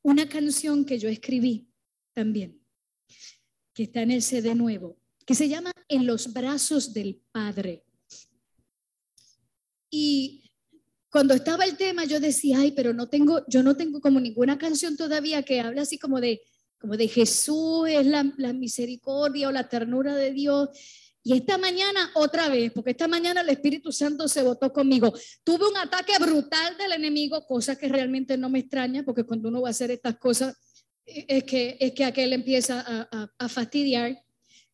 una 0.02 0.28
canción 0.28 0.84
que 0.84 0.98
yo 0.98 1.08
escribí 1.08 1.68
también, 2.12 2.60
que 3.74 3.84
está 3.84 4.02
en 4.02 4.10
el 4.10 4.22
CD 4.22 4.54
nuevo, 4.54 4.98
que 5.26 5.34
se 5.34 5.48
llama 5.48 5.72
En 5.88 6.06
los 6.06 6.32
brazos 6.32 6.92
del 6.92 7.22
Padre. 7.30 7.84
Y 9.90 10.50
cuando 11.10 11.34
estaba 11.34 11.64
el 11.64 11.76
tema, 11.76 12.04
yo 12.04 12.20
decía, 12.20 12.60
ay, 12.60 12.72
pero 12.72 12.94
no 12.94 13.08
tengo, 13.08 13.44
yo 13.46 13.62
no 13.62 13.76
tengo 13.76 14.00
como 14.00 14.18
ninguna 14.18 14.56
canción 14.56 14.96
todavía 14.96 15.42
que 15.42 15.60
hable 15.60 15.80
así 15.82 15.98
como 15.98 16.20
de, 16.20 16.42
como 16.78 16.96
de 16.96 17.06
Jesús, 17.06 17.86
es 17.88 18.06
la, 18.06 18.32
la 18.38 18.54
misericordia 18.54 19.48
o 19.48 19.52
la 19.52 19.68
ternura 19.68 20.16
de 20.16 20.32
Dios. 20.32 20.70
Y 21.24 21.34
esta 21.34 21.56
mañana 21.56 22.10
otra 22.14 22.48
vez, 22.48 22.72
porque 22.72 22.90
esta 22.90 23.06
mañana 23.06 23.42
el 23.42 23.48
Espíritu 23.48 23.92
Santo 23.92 24.26
se 24.26 24.42
votó 24.42 24.72
conmigo. 24.72 25.12
Tuve 25.44 25.68
un 25.68 25.76
ataque 25.76 26.12
brutal 26.18 26.76
del 26.76 26.92
enemigo, 26.92 27.46
cosa 27.46 27.76
que 27.76 27.88
realmente 27.88 28.36
no 28.36 28.48
me 28.48 28.58
extraña, 28.60 29.04
porque 29.04 29.24
cuando 29.24 29.48
uno 29.48 29.62
va 29.62 29.68
a 29.68 29.70
hacer 29.70 29.92
estas 29.92 30.18
cosas, 30.18 30.56
eh, 31.06 31.24
es 31.28 31.44
que, 31.44 31.76
es 31.78 31.92
que 31.92 32.04
aquel 32.04 32.32
empieza 32.32 32.84
a, 32.86 33.30
a, 33.38 33.48
fastidiar. 33.48 34.18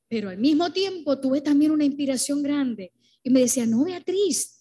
Pero 0.09 0.31
al 0.31 0.39
mismo 0.39 0.73
tiempo 0.73 1.21
tuve 1.21 1.43
también 1.43 1.71
una 1.71 1.85
inspiración 1.85 2.43
grande. 2.43 2.93
Y 3.23 3.29
me 3.29 3.41
decía, 3.41 3.67
no, 3.67 3.85
Beatriz, 3.85 4.58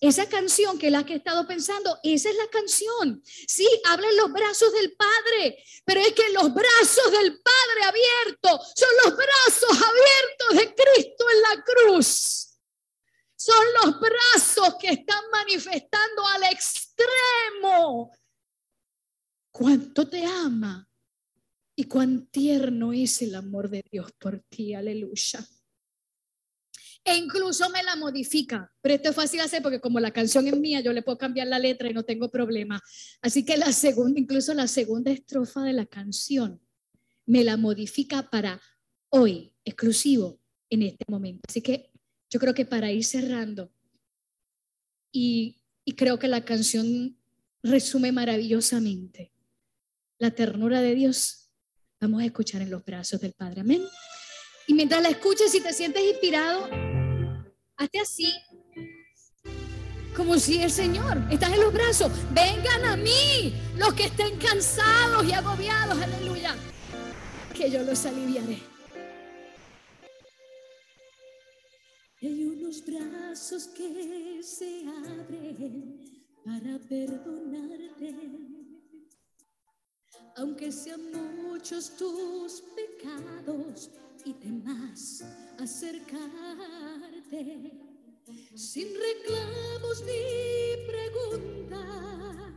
esa 0.00 0.26
canción 0.28 0.78
que 0.78 0.90
la 0.90 1.04
que 1.04 1.12
he 1.12 1.16
estado 1.16 1.46
pensando, 1.46 1.98
esa 2.02 2.30
es 2.30 2.36
la 2.36 2.48
canción. 2.48 3.22
Sí, 3.24 3.68
habla 3.86 4.08
en 4.08 4.16
los 4.16 4.32
brazos 4.32 4.72
del 4.72 4.96
Padre, 4.96 5.62
pero 5.84 6.00
es 6.00 6.12
que 6.14 6.30
los 6.30 6.54
brazos 6.54 7.12
del 7.12 7.40
Padre 7.42 7.84
abiertos 7.84 8.72
son 8.74 8.88
los 9.04 9.16
brazos 9.16 9.70
abiertos 9.70 10.58
de 10.58 10.74
Cristo 10.74 11.24
en 11.34 11.42
la 11.42 11.64
cruz. 11.64 12.46
Son 13.36 13.66
los 13.82 14.00
brazos 14.00 14.76
que 14.80 14.88
están 14.88 15.22
manifestando 15.30 16.26
al 16.26 16.44
extremo 16.44 18.10
cuánto 19.50 20.08
te 20.08 20.24
ama 20.24 20.88
y 21.76 21.84
cuán 21.84 22.26
tierno 22.26 22.92
es 22.92 23.20
el 23.22 23.34
amor 23.34 23.68
de 23.68 23.82
Dios 23.90 24.12
por 24.18 24.40
ti. 24.48 24.74
Aleluya 24.74 25.46
e 27.04 27.16
incluso 27.16 27.68
me 27.70 27.82
la 27.82 27.96
modifica. 27.96 28.70
Pero 28.80 28.94
esto 28.94 29.10
es 29.10 29.16
fácil 29.16 29.40
hacer 29.40 29.62
porque 29.62 29.80
como 29.80 30.00
la 30.00 30.10
canción 30.10 30.46
es 30.46 30.56
mía, 30.56 30.80
yo 30.80 30.92
le 30.92 31.02
puedo 31.02 31.18
cambiar 31.18 31.46
la 31.46 31.58
letra 31.58 31.90
y 31.90 31.94
no 31.94 32.04
tengo 32.04 32.30
problema. 32.30 32.80
Así 33.22 33.44
que 33.44 33.56
la 33.56 33.72
segunda, 33.72 34.20
incluso 34.20 34.54
la 34.54 34.66
segunda 34.66 35.10
estrofa 35.10 35.62
de 35.62 35.72
la 35.72 35.86
canción, 35.86 36.60
me 37.26 37.44
la 37.44 37.56
modifica 37.56 38.28
para 38.28 38.60
hoy, 39.10 39.54
exclusivo, 39.64 40.40
en 40.68 40.82
este 40.82 41.04
momento. 41.08 41.42
Así 41.48 41.60
que 41.60 41.90
yo 42.30 42.38
creo 42.38 42.54
que 42.54 42.64
para 42.64 42.92
ir 42.92 43.04
cerrando, 43.04 43.72
y, 45.12 45.60
y 45.84 45.92
creo 45.92 46.18
que 46.18 46.28
la 46.28 46.44
canción 46.44 47.16
resume 47.62 48.12
maravillosamente 48.12 49.32
la 50.18 50.30
ternura 50.30 50.80
de 50.80 50.94
Dios, 50.94 51.50
vamos 52.00 52.22
a 52.22 52.26
escuchar 52.26 52.62
en 52.62 52.70
los 52.70 52.84
brazos 52.84 53.20
del 53.20 53.32
Padre. 53.32 53.62
Amén. 53.62 53.82
Y 54.66 54.74
mientras 54.74 55.02
la 55.02 55.08
escuches, 55.08 55.50
si 55.50 55.60
te 55.60 55.72
sientes 55.72 56.02
inspirado, 56.04 56.68
hazte 57.80 58.00
así. 58.00 58.32
Como 60.14 60.38
si 60.38 60.62
el 60.62 60.70
Señor, 60.70 61.16
estás 61.30 61.52
en 61.52 61.60
los 61.60 61.72
brazos, 61.72 62.12
vengan 62.32 62.84
a 62.84 62.96
mí 62.96 63.54
los 63.76 63.94
que 63.94 64.04
estén 64.04 64.36
cansados 64.38 65.24
y 65.26 65.32
agobiados, 65.32 66.00
aleluya, 66.00 66.54
que 67.54 67.70
yo 67.70 67.82
los 67.82 68.04
aliviaré. 68.04 68.58
Hay 72.22 72.44
unos 72.44 72.84
brazos 72.84 73.68
que 73.68 74.40
se 74.42 74.84
abren 74.86 76.04
para 76.44 76.78
perdonarte 76.86 78.59
aunque 80.36 80.70
sean 80.72 81.00
muchos 81.42 81.96
tus 81.96 82.62
pecados 82.74 83.90
y 84.24 84.32
temas 84.34 85.24
acercarte, 85.58 86.20
sin 88.54 88.88
reclamos 88.94 90.02
ni 90.04 90.76
preguntas, 90.86 92.50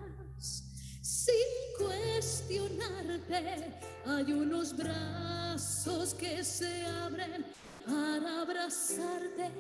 sin 1.01 1.35
cuestionarte, 1.77 3.73
hay 4.05 4.33
unos 4.33 4.75
brazos 4.75 6.13
que 6.13 6.43
se 6.43 6.85
abren 6.85 7.45
para 7.85 8.41
abrazarte. 8.41 9.51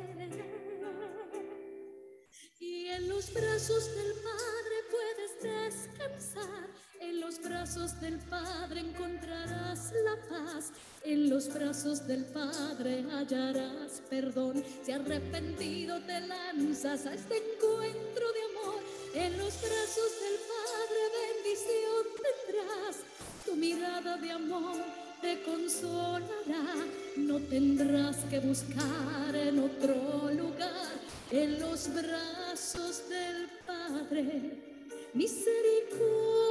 Y 2.59 2.87
en 2.87 3.09
los 3.09 3.33
brazos 3.33 3.93
del 3.95 4.13
Padre 4.13 4.75
puedes 4.91 5.41
descansar 5.41 6.69
en 7.09 7.19
los 7.19 7.41
brazos 7.41 7.99
del 7.99 8.17
Padre 8.19 8.79
encontrarás 8.81 9.91
la 10.03 10.15
paz. 10.29 10.71
En 11.03 11.29
los 11.29 11.53
brazos 11.53 12.07
del 12.07 12.25
Padre 12.25 13.05
hallarás 13.11 14.01
perdón. 14.09 14.63
Si 14.85 14.91
arrepentido 14.91 15.99
te 16.01 16.21
lanzas 16.21 17.05
a 17.05 17.13
este 17.13 17.35
encuentro 17.37 18.25
de 18.31 18.43
amor, 18.51 18.81
en 19.15 19.37
los 19.37 19.53
brazos 19.61 20.11
del 20.23 20.37
Padre 20.53 21.01
bendición 21.21 22.03
tendrás. 22.23 22.97
Tu 23.45 23.55
mirada 23.55 24.17
de 24.17 24.31
amor 24.31 24.77
te 25.21 25.43
consolará. 25.43 26.85
No 27.17 27.39
tendrás 27.39 28.17
que 28.29 28.39
buscar 28.39 29.35
en 29.35 29.59
otro 29.59 30.31
lugar. 30.31 30.93
En 31.31 31.59
los 31.59 31.93
brazos 31.93 33.09
del 33.09 33.49
Padre 33.65 34.73
misericordia 35.13 36.42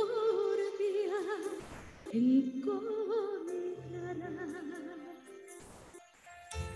Y 2.15 2.63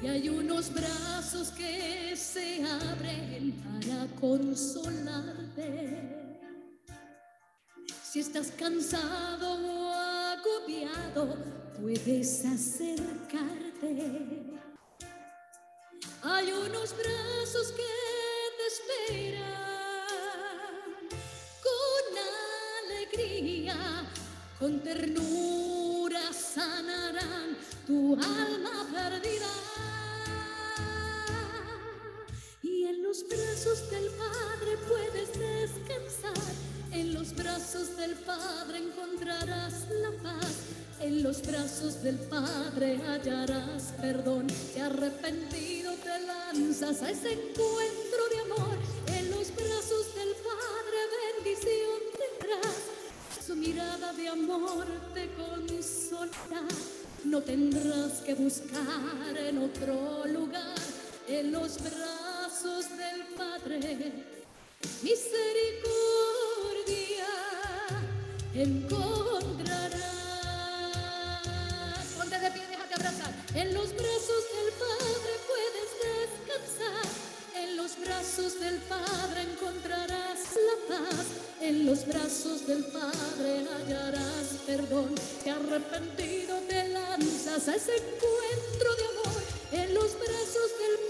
hay 0.08 0.28
unos 0.30 0.72
brazos 0.72 1.50
que 1.50 2.16
se 2.16 2.64
abren 2.64 3.52
para 3.62 4.06
consolarte. 4.18 6.00
Si 8.02 8.20
estás 8.20 8.50
cansado 8.52 9.58
o 9.58 9.90
agobiado, 9.92 11.36
puedes 11.80 12.44
acercarte. 12.46 13.02
Hay 16.22 16.50
unos 16.50 16.94
brazos 16.96 17.72
que 17.72 17.82
te 18.56 18.66
esperan 18.72 19.45
con 24.58 24.80
ternura 24.80 26.32
sanarán 26.32 27.56
tu 27.86 28.14
alma 28.14 28.86
perdida. 28.92 29.50
Y 32.62 32.84
en 32.84 33.02
los 33.02 33.24
brazos 33.28 33.90
del 33.90 34.10
Padre 34.10 34.76
puedes 34.88 35.28
descansar. 35.38 36.54
En 36.92 37.12
los 37.12 37.34
brazos 37.34 37.96
del 37.96 38.14
Padre 38.14 38.78
encontrarás 38.78 39.86
la 39.90 40.10
paz. 40.22 40.52
En 41.00 41.22
los 41.22 41.42
brazos 41.46 42.02
del 42.02 42.16
Padre 42.16 42.98
hallarás 43.06 43.92
perdón. 44.00 44.46
Si 44.48 44.80
arrepentido 44.80 45.92
te 46.02 46.26
lanzas 46.26 47.02
a 47.02 47.10
ese 47.10 47.32
encuentro 47.32 48.28
de 48.30 48.38
amor. 48.40 48.45
Amor 54.28 54.86
te 55.14 55.28
consolará 55.34 56.66
no 57.26 57.42
tendrás 57.42 58.22
que 58.24 58.34
buscar 58.34 59.36
en 59.36 59.58
otro 59.58 60.24
lugar, 60.26 60.78
en 61.26 61.50
los 61.50 61.78
brazos 61.82 62.86
del 62.96 63.26
Padre. 63.36 64.12
Misericordia 65.02 65.36
encontrarás. 68.54 69.96
Ponte 72.16 72.38
de 72.38 72.50
pie, 72.52 72.62
déjate 72.70 72.94
abrazar. 72.94 73.34
En 73.54 73.74
los 73.74 73.92
brazos 73.92 74.45
los 77.86 78.04
brazos 78.04 78.58
del 78.58 78.78
Padre 78.78 79.42
encontrarás 79.42 80.40
la 80.68 80.96
paz. 80.96 81.26
En 81.60 81.86
los 81.86 82.04
brazos 82.04 82.66
del 82.66 82.84
Padre 82.86 83.64
hallarás 83.70 84.58
perdón. 84.66 85.14
Que 85.44 85.50
arrepentido 85.50 86.58
te 86.68 86.88
lanzas 86.88 87.68
a 87.68 87.76
ese 87.76 87.92
encuentro 87.94 88.88
de 88.96 89.04
amor. 89.12 89.42
En 89.70 89.94
los 89.94 90.18
brazos 90.18 90.70
del 90.82 91.05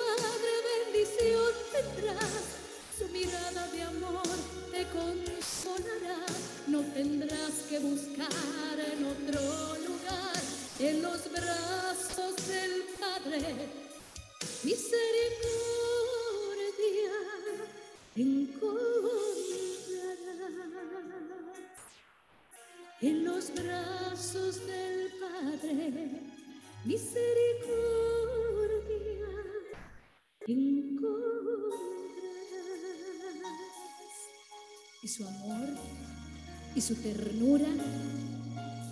su 36.86 36.94
ternura 37.02 37.66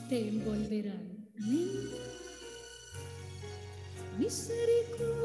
te 0.09 0.29
envolverán. 0.29 1.29
Amén. 1.39 1.91
Misericordia 4.19 5.25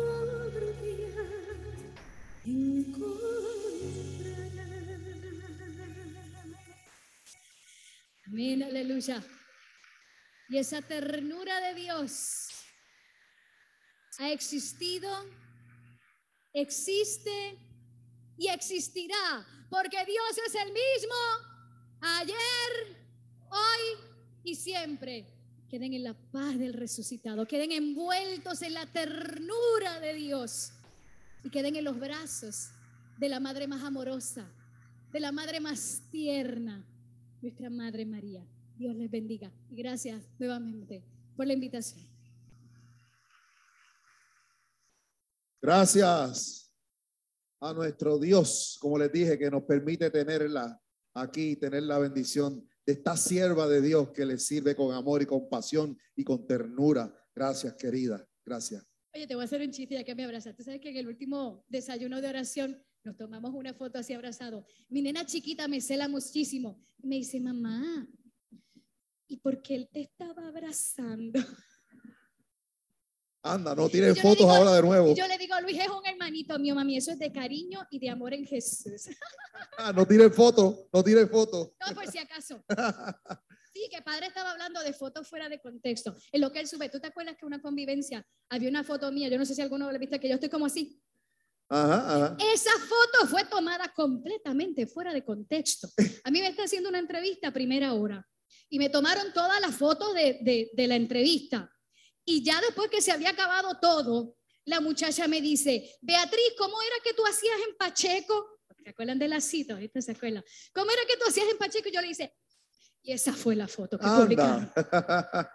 Amén, 8.27 8.61
aleluya. 8.61 9.23
Y 10.49 10.57
esa 10.59 10.83
ternura 10.83 11.59
de 11.61 11.73
Dios 11.73 12.49
ha 14.19 14.29
existido, 14.31 15.09
existe 16.53 17.57
y 18.37 18.47
existirá, 18.49 19.47
porque 19.71 20.05
Dios 20.05 20.37
es 20.45 20.53
el 20.53 20.71
mismo 20.71 21.49
ayer, 22.01 22.97
hoy 23.49 23.99
y 24.43 24.48
siempre. 24.59 25.25
Queden 25.69 25.93
en 25.93 26.03
la 26.03 26.15
paz 26.31 26.57
del 26.57 26.73
resucitado, 26.73 27.45
queden 27.45 27.71
envueltos 27.71 28.61
en 28.63 28.73
la 28.73 28.87
ternura 28.87 29.99
de 30.01 30.15
Dios 30.15 30.71
y 31.43 31.49
queden 31.51 31.75
en 31.75 31.83
los 31.83 31.99
brazos 31.99 32.69
de 33.19 33.29
la 33.29 33.39
Madre 33.39 33.67
más 33.67 33.83
amorosa, 33.83 34.51
de 35.11 35.19
la 35.19 35.31
Madre 35.31 35.59
más 35.59 36.01
tierna, 36.09 36.83
nuestra 37.41 37.69
Madre 37.69 38.05
María. 38.05 38.43
Dios 38.77 38.95
les 38.95 39.11
bendiga 39.11 39.51
y 39.69 39.75
gracias 39.75 40.23
nuevamente 40.39 41.03
por 41.35 41.45
la 41.45 41.53
invitación. 41.53 42.07
Gracias 45.61 46.73
a 47.59 47.73
nuestro 47.73 48.17
Dios, 48.17 48.77
como 48.81 48.97
les 48.97 49.11
dije, 49.11 49.37
que 49.37 49.51
nos 49.51 49.63
permite 49.63 50.09
tenerla 50.09 50.81
aquí, 51.13 51.57
tener 51.57 51.83
la 51.83 51.99
bendición 51.99 52.67
de 52.89 52.93
esta 52.93 53.15
sierva 53.15 53.67
de 53.67 53.83
Dios 53.83 54.09
que 54.09 54.25
le 54.25 54.39
sirve 54.39 54.75
con 54.75 54.95
amor 54.95 55.21
y 55.21 55.27
compasión 55.27 55.95
y 56.15 56.23
con 56.23 56.47
ternura. 56.47 57.13
Gracias, 57.35 57.75
querida. 57.75 58.27
Gracias. 58.43 58.83
Oye, 59.13 59.27
te 59.27 59.35
voy 59.35 59.43
a 59.43 59.45
hacer 59.45 59.61
un 59.61 59.69
chiste 59.69 59.93
ya 59.93 60.03
que 60.03 60.15
me 60.15 60.23
abrazaste. 60.23 60.63
¿Sabes 60.63 60.81
que 60.81 60.89
en 60.89 60.97
el 60.97 61.07
último 61.07 61.63
desayuno 61.69 62.19
de 62.19 62.29
oración 62.29 62.83
nos 63.03 63.15
tomamos 63.15 63.53
una 63.53 63.75
foto 63.75 63.99
así 63.99 64.13
abrazado? 64.13 64.65
Mi 64.87 65.03
nena 65.03 65.23
chiquita 65.23 65.67
me 65.67 65.81
cela 65.81 66.07
muchísimo. 66.07 66.83
Me 67.03 67.17
dice, 67.17 67.39
mamá, 67.39 68.09
¿y 69.27 69.37
por 69.37 69.61
qué 69.61 69.75
él 69.75 69.89
te 69.93 70.01
estaba 70.01 70.47
abrazando? 70.47 71.39
Anda, 73.41 73.73
no 73.73 73.87
tienes 73.87 74.21
fotos 74.21 74.45
ahora 74.45 74.73
de 74.73 74.81
nuevo. 74.81 75.15
Yo 75.15 75.25
le 75.27 75.37
digo, 75.37 75.55
Luis 75.61 75.79
es 75.79 75.87
un 75.87 76.05
hermanito 76.05 76.59
mío, 76.59 76.75
mami. 76.75 76.97
Eso 76.97 77.11
es 77.11 77.19
de 77.19 77.31
cariño 77.31 77.79
y 77.89 77.99
de 77.99 78.09
amor 78.09 78.33
en 78.33 78.45
Jesús. 78.45 79.09
Ah, 79.77 79.91
no 79.93 80.05
tienes 80.05 80.33
fotos, 80.33 80.87
no 80.91 81.03
tienes 81.03 81.29
fotos. 81.29 81.71
No, 81.85 81.93
por 81.93 82.07
si 82.07 82.17
acaso. 82.17 82.63
Sí, 83.71 83.87
que 83.91 84.01
padre 84.01 84.25
estaba 84.25 84.51
hablando 84.51 84.81
de 84.81 84.93
fotos 84.93 85.27
fuera 85.27 85.47
de 85.47 85.61
contexto. 85.61 86.15
En 86.31 86.41
lo 86.41 86.51
que 86.51 86.59
él 86.59 86.67
sube, 86.67 86.89
¿tú 86.89 86.99
te 86.99 87.07
acuerdas 87.07 87.35
que 87.39 87.45
una 87.45 87.61
convivencia 87.61 88.25
había 88.49 88.67
una 88.67 88.83
foto 88.83 89.11
mía? 89.11 89.29
Yo 89.29 89.37
no 89.37 89.45
sé 89.45 89.53
si 89.53 89.61
alguno 89.61 89.91
lo 89.91 89.99
viste, 89.99 90.19
que 90.19 90.27
yo 90.27 90.33
estoy 90.33 90.49
como 90.49 90.65
así. 90.65 91.01
Ajá, 91.69 92.15
ajá. 92.15 92.37
Esa 92.51 92.71
foto 92.71 93.27
fue 93.27 93.45
tomada 93.45 93.93
completamente 93.93 94.87
fuera 94.87 95.13
de 95.13 95.23
contexto. 95.23 95.87
A 96.23 96.31
mí 96.31 96.41
me 96.41 96.47
está 96.47 96.63
haciendo 96.63 96.89
una 96.89 96.97
entrevista 96.99 97.49
a 97.49 97.53
primera 97.53 97.93
hora 97.93 98.27
y 98.69 98.79
me 98.79 98.89
tomaron 98.89 99.31
todas 99.33 99.61
las 99.61 99.75
fotos 99.75 100.13
de, 100.15 100.39
de, 100.41 100.71
de 100.73 100.87
la 100.87 100.95
entrevista. 100.95 101.71
Y 102.29 102.43
ya 102.43 102.61
después 102.61 102.91
que 102.91 103.01
se 103.01 103.11
había 103.11 103.31
acabado 103.31 103.79
todo, 103.81 104.37
la 104.65 104.79
muchacha 104.81 105.27
me 105.27 105.41
dice, 105.41 105.97
Beatriz, 105.99 106.53
¿cómo 106.59 106.79
era 106.79 106.95
que 107.03 107.15
tú 107.15 107.23
hacías 107.25 107.55
en 107.67 107.75
Pacheco? 107.75 108.59
¿Se 108.83 108.91
acuerdan 108.91 109.17
de 109.17 109.27
la 109.27 109.41
cita? 109.41 109.73
Ahorita 109.73 109.99
se 109.99 110.11
acuerdan. 110.11 110.43
¿Cómo 110.71 110.91
era 110.91 111.01
que 111.07 111.17
tú 111.17 111.27
hacías 111.27 111.47
en 111.51 111.57
Pacheco? 111.57 111.89
Y 111.89 111.91
yo 111.91 112.01
le 112.01 112.09
dice, 112.09 112.35
y 113.01 113.13
esa 113.13 113.33
fue 113.33 113.55
la 113.55 113.67
foto 113.67 113.97
que 113.97 114.05
publicaron. 114.05 114.71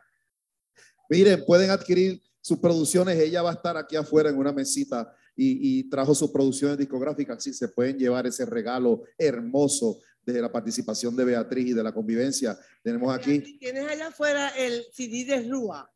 Miren, 1.09 1.45
pueden 1.47 1.71
adquirir 1.71 2.21
sus 2.41 2.59
producciones. 2.59 3.21
Ella 3.21 3.43
va 3.43 3.51
a 3.51 3.55
estar 3.55 3.77
aquí 3.77 3.95
afuera 3.95 4.31
en 4.31 4.37
una 4.37 4.53
mesita 4.53 5.15
y, 5.37 5.79
y, 5.79 5.89
trajo 5.89 6.13
sus 6.13 6.33
producciones 6.33 6.77
discográficas. 6.77 7.37
Así 7.37 7.53
se 7.53 7.69
pueden 7.69 7.97
llevar 7.97 8.27
ese 8.27 8.47
regalo 8.47 9.05
hermoso 9.17 10.01
de 10.27 10.43
la 10.43 10.51
participación 10.51 11.15
de 11.15 11.25
Beatriz 11.25 11.69
y 11.69 11.73
de 11.73 11.85
la 11.85 11.93
convivencia. 11.93 12.59
Tenemos 12.83 13.15
aquí. 13.15 13.59
Tienes 13.61 13.89
allá 13.89 14.09
afuera 14.09 14.49
el 14.57 14.85
CD 14.93 15.25
de 15.25 15.49
Rúa. 15.49 15.94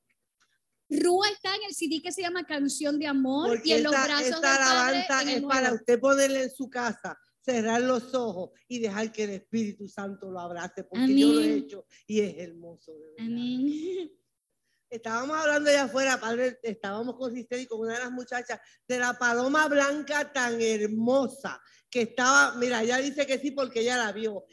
Rúa 0.91 1.29
está 1.31 1.55
en 1.55 1.63
el 1.69 1.75
CD 1.75 2.01
que 2.03 2.13
se 2.13 2.23
llama 2.23 2.47
Canción 2.47 2.99
de 2.99 3.07
Amor 3.07 3.49
Porque 3.49 3.69
y 3.69 3.73
en 3.73 3.83
los 3.83 3.93
esta, 3.93 4.05
brazos 4.07 4.27
esta 4.27 4.37
del 4.37 4.59
Padre 4.59 4.65
alabanza 4.65 5.23
el 5.23 5.29
es 5.29 5.43
para 5.43 5.73
usted 5.75 6.01
ponerle 6.01 6.43
en 6.45 6.51
su 6.51 6.71
casa, 6.71 7.19
cerrar 7.41 7.83
los 7.83 8.15
ojos 8.15 8.51
y 8.69 8.79
dejar 8.79 9.13
que 9.13 9.25
el 9.25 9.31
Espíritu 9.31 9.87
Santo 9.89 10.31
lo 10.31 10.41
abrace, 10.41 10.85
porque 10.85 11.19
yo 11.19 11.33
lo 11.33 11.41
he 11.41 11.45
Amén. 11.45 11.59
hecho 11.59 11.87
y 12.07 12.21
es 12.21 12.39
hermoso. 12.39 12.93
De 12.93 13.01
verdad. 13.01 13.27
Amén. 13.27 14.13
Estábamos 14.91 15.37
hablando 15.37 15.69
allá 15.69 15.83
afuera, 15.83 16.19
padre, 16.19 16.59
estábamos 16.63 17.17
con 17.17 17.35
Sister 17.35 17.61
y 17.61 17.67
con 17.67 17.81
una 17.81 17.93
de 17.93 17.99
las 17.99 18.11
muchachas 18.11 18.59
de 18.87 18.99
la 18.99 19.19
paloma 19.19 19.69
blanca 19.69 20.33
tan 20.33 20.59
hermosa 20.63 21.61
que 21.91 22.03
estaba, 22.03 22.55
mira, 22.55 22.83
ella 22.83 22.97
dice 22.97 23.27
que 23.27 23.39
sí 23.39 23.51
porque 23.51 23.81
ella 23.81 23.99
la 23.99 24.13
vio. 24.13 24.45